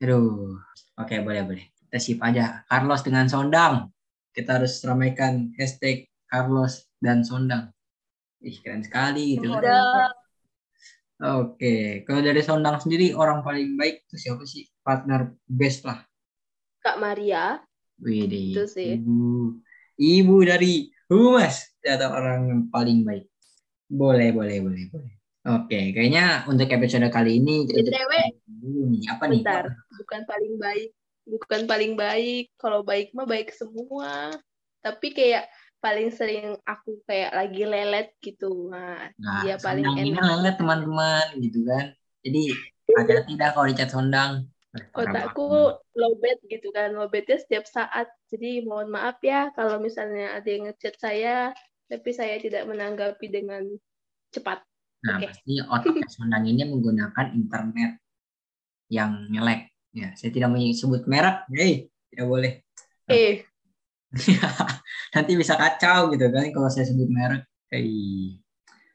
Aduh, 0.00 0.62
oke 0.96 1.14
boleh 1.20 1.42
boleh. 1.44 1.64
Kita 1.86 1.98
sip 2.02 2.18
aja. 2.20 2.66
Carlos 2.66 3.00
dengan 3.06 3.30
Sondang. 3.30 3.94
Kita 4.34 4.58
harus 4.58 4.82
ramaikan 4.82 5.54
hashtag 5.56 6.10
Carlos 6.26 6.90
dan 6.98 7.22
Sondang. 7.22 7.70
Ih 8.42 8.58
keren 8.60 8.82
sekali 8.84 9.38
gitu. 9.38 9.54
Udah. 9.54 10.10
Oke, 11.40 12.04
kalau 12.04 12.20
dari 12.20 12.44
Sondang 12.44 12.76
sendiri 12.76 13.16
orang 13.16 13.40
paling 13.40 13.78
baik 13.80 14.04
itu 14.04 14.20
siapa 14.20 14.44
sih? 14.44 14.68
Partner 14.84 15.32
best 15.48 15.88
lah. 15.88 16.04
Kak 16.84 17.00
Maria. 17.00 17.64
Widih. 17.96 18.52
Itu 18.52 18.68
sih. 18.68 19.00
Ibu, 19.00 19.56
ibu 19.96 20.36
dari 20.44 20.92
Humas 21.08 21.72
atau 21.80 22.12
orang 22.12 22.50
yang 22.50 22.62
paling 22.68 23.06
baik. 23.06 23.30
Boleh, 23.86 24.34
boleh, 24.34 24.58
boleh, 24.60 24.84
boleh. 24.90 25.14
Oke, 25.46 25.94
kayaknya 25.94 26.42
untuk 26.50 26.66
episode 26.66 27.06
kali 27.06 27.38
ini 27.38 27.70
kita 27.70 27.86
BTW, 27.86 28.12
dulu 28.50 28.82
nih. 28.90 29.02
Apa 29.06 29.24
nih? 29.30 29.46
Bentar, 29.46 29.70
bukan 29.94 30.20
paling 30.26 30.54
baik. 30.58 30.90
Bukan 31.26 31.66
paling 31.66 31.98
baik. 31.98 32.54
Kalau 32.56 32.86
baik 32.86 33.10
mah 33.12 33.26
baik 33.26 33.50
semua. 33.50 34.30
Tapi 34.80 35.10
kayak 35.10 35.50
paling 35.82 36.08
sering 36.14 36.56
aku 36.62 37.02
kayak 37.04 37.34
lagi 37.34 37.62
lelet 37.66 38.08
gitu. 38.22 38.70
Nah, 38.70 39.10
Nah, 39.18 39.42
dia 39.44 39.58
paling 39.58 39.84
Sondang 39.84 40.02
ini 40.02 40.14
enak. 40.14 40.24
lelet 40.24 40.54
teman-teman 40.56 41.26
gitu 41.42 41.60
kan. 41.66 41.84
Jadi 42.22 42.42
hati-hati 42.94 43.32
dah 43.38 43.50
kalau 43.52 43.66
dicat 43.70 43.90
Sondang. 43.90 44.32
Otakku 44.92 45.78
lowbat 45.94 46.38
gitu 46.46 46.68
kan. 46.70 46.94
Lowbatnya 46.94 47.38
setiap 47.38 47.64
saat. 47.66 48.06
Jadi 48.30 48.64
mohon 48.64 48.90
maaf 48.92 49.18
ya 49.22 49.50
kalau 49.54 49.82
misalnya 49.82 50.36
ada 50.36 50.48
yang 50.48 50.68
ngechat 50.68 50.96
saya, 51.00 51.50
tapi 51.86 52.10
saya 52.14 52.38
tidak 52.42 52.66
menanggapi 52.66 53.26
dengan 53.30 53.62
cepat. 54.34 54.62
Nah, 55.06 55.22
Oke. 55.22 55.30
pasti 55.30 55.52
otak 55.62 56.08
Sondang 56.10 56.44
ini 56.50 56.66
menggunakan 56.66 57.26
internet 57.36 58.02
yang 58.90 59.30
nyelek. 59.30 59.75
Ya, 59.96 60.12
saya 60.12 60.28
tidak 60.28 60.52
menyebut 60.52 61.08
merek. 61.08 61.48
Hei, 61.56 61.88
tidak 62.12 62.26
boleh. 62.28 62.52
Eh, 63.08 63.48
Nanti 65.16 65.32
bisa 65.32 65.56
kacau 65.56 66.12
gitu 66.12 66.28
kan 66.28 66.44
kalau 66.52 66.68
saya 66.68 66.84
sebut 66.84 67.08
merek. 67.08 67.48
Hei. 67.72 68.36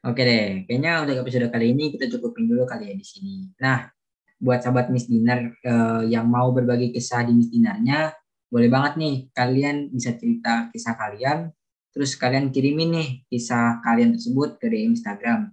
Oke 0.06 0.22
deh, 0.22 0.62
kayaknya 0.66 1.02
untuk 1.02 1.26
episode 1.26 1.50
kali 1.50 1.74
ini 1.74 1.90
kita 1.90 2.06
cukupin 2.06 2.46
dulu 2.46 2.66
kali 2.70 2.90
ya 2.90 2.94
di 2.94 3.06
sini. 3.06 3.50
Nah, 3.58 3.90
buat 4.38 4.62
sahabat 4.62 4.94
Miss 4.94 5.10
Dinar 5.10 5.58
eh, 5.58 6.02
yang 6.06 6.26
mau 6.30 6.54
berbagi 6.54 6.94
kisah 6.94 7.26
di 7.26 7.34
Miss 7.34 7.50
Dinarnya, 7.50 8.14
boleh 8.46 8.70
banget 8.70 8.98
nih 8.98 9.14
kalian 9.34 9.90
bisa 9.90 10.14
cerita 10.14 10.70
kisah 10.70 10.94
kalian, 10.94 11.50
terus 11.94 12.14
kalian 12.14 12.50
kirimin 12.54 12.90
nih 12.94 13.08
kisah 13.26 13.82
kalian 13.82 14.14
tersebut 14.18 14.58
ke 14.58 14.70
DM 14.70 14.94
Instagram 14.94 15.50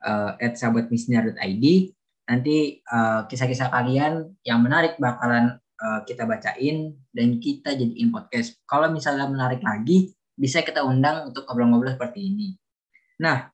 eh 0.00 0.52
sahabatmissdinar.id. 0.56 1.64
Nanti 2.30 2.78
eh, 2.78 3.20
kisah-kisah 3.26 3.74
kalian 3.74 4.38
yang 4.46 4.62
menarik 4.62 4.94
bakalan 5.02 5.58
eh, 5.58 6.00
kita 6.06 6.30
bacain 6.30 6.94
dan 7.10 7.42
kita 7.42 7.74
jadiin 7.74 8.14
podcast. 8.14 8.54
Kalau 8.70 8.86
misalnya 8.94 9.26
menarik 9.26 9.58
lagi, 9.66 10.14
bisa 10.38 10.62
kita 10.62 10.86
undang 10.86 11.34
untuk 11.34 11.42
ngobrol-ngobrol 11.50 11.98
seperti 11.98 12.30
ini. 12.30 12.54
Nah, 13.18 13.50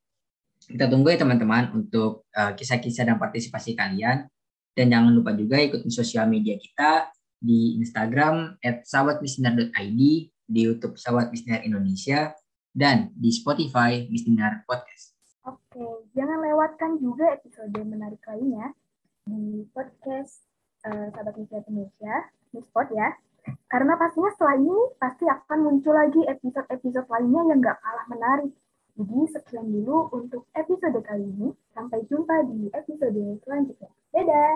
kita 0.69 0.93
tunggu 0.93 1.09
ya 1.09 1.19
teman-teman 1.25 1.73
untuk 1.73 2.29
eh, 2.37 2.53
kisah-kisah 2.53 3.09
dan 3.09 3.17
partisipasi 3.17 3.73
kalian. 3.73 4.29
Dan 4.77 4.93
jangan 4.93 5.09
lupa 5.09 5.33
juga 5.33 5.57
ikutin 5.57 5.89
sosial 5.89 6.29
media 6.29 6.53
kita 6.61 7.09
di 7.41 7.81
Instagram 7.81 8.61
@sahabatmisdinar.id, 8.61 10.01
di 10.29 10.61
YouTube 10.61 11.01
Sahabat 11.01 11.33
Misdinar 11.33 11.65
Indonesia, 11.65 12.37
dan 12.77 13.09
di 13.17 13.33
Spotify 13.33 14.05
Misdinar 14.13 14.69
Podcast. 14.69 15.16
Oke, 15.47 15.87
jangan 16.19 16.43
lewatkan 16.43 16.99
juga 16.99 17.39
episode 17.39 17.79
menarik 17.87 18.19
lainnya 18.27 18.75
di 19.31 19.63
podcast 19.71 20.43
eh, 20.83 21.07
Sahabat 21.15 21.39
Misi 21.39 21.55
Indonesia, 21.55 22.15
di 22.51 22.59
spot 22.67 22.91
ya. 22.91 23.15
Karena 23.71 23.95
pastinya 23.95 24.35
setelah 24.35 24.59
ini 24.59 24.79
pasti 24.99 25.23
akan 25.31 25.59
muncul 25.63 25.95
lagi 25.95 26.19
episode-episode 26.27 27.07
lainnya 27.07 27.43
yang 27.47 27.59
nggak 27.63 27.79
kalah 27.79 28.07
menarik. 28.11 28.51
Jadi 28.99 29.19
sekian 29.39 29.71
dulu 29.71 30.11
untuk 30.19 30.51
episode 30.59 30.99
kali 31.07 31.23
ini. 31.23 31.55
Sampai 31.71 32.03
jumpa 32.11 32.43
di 32.51 32.67
episode 32.75 33.23
selanjutnya. 33.47 33.91
Dadah! 34.11 34.55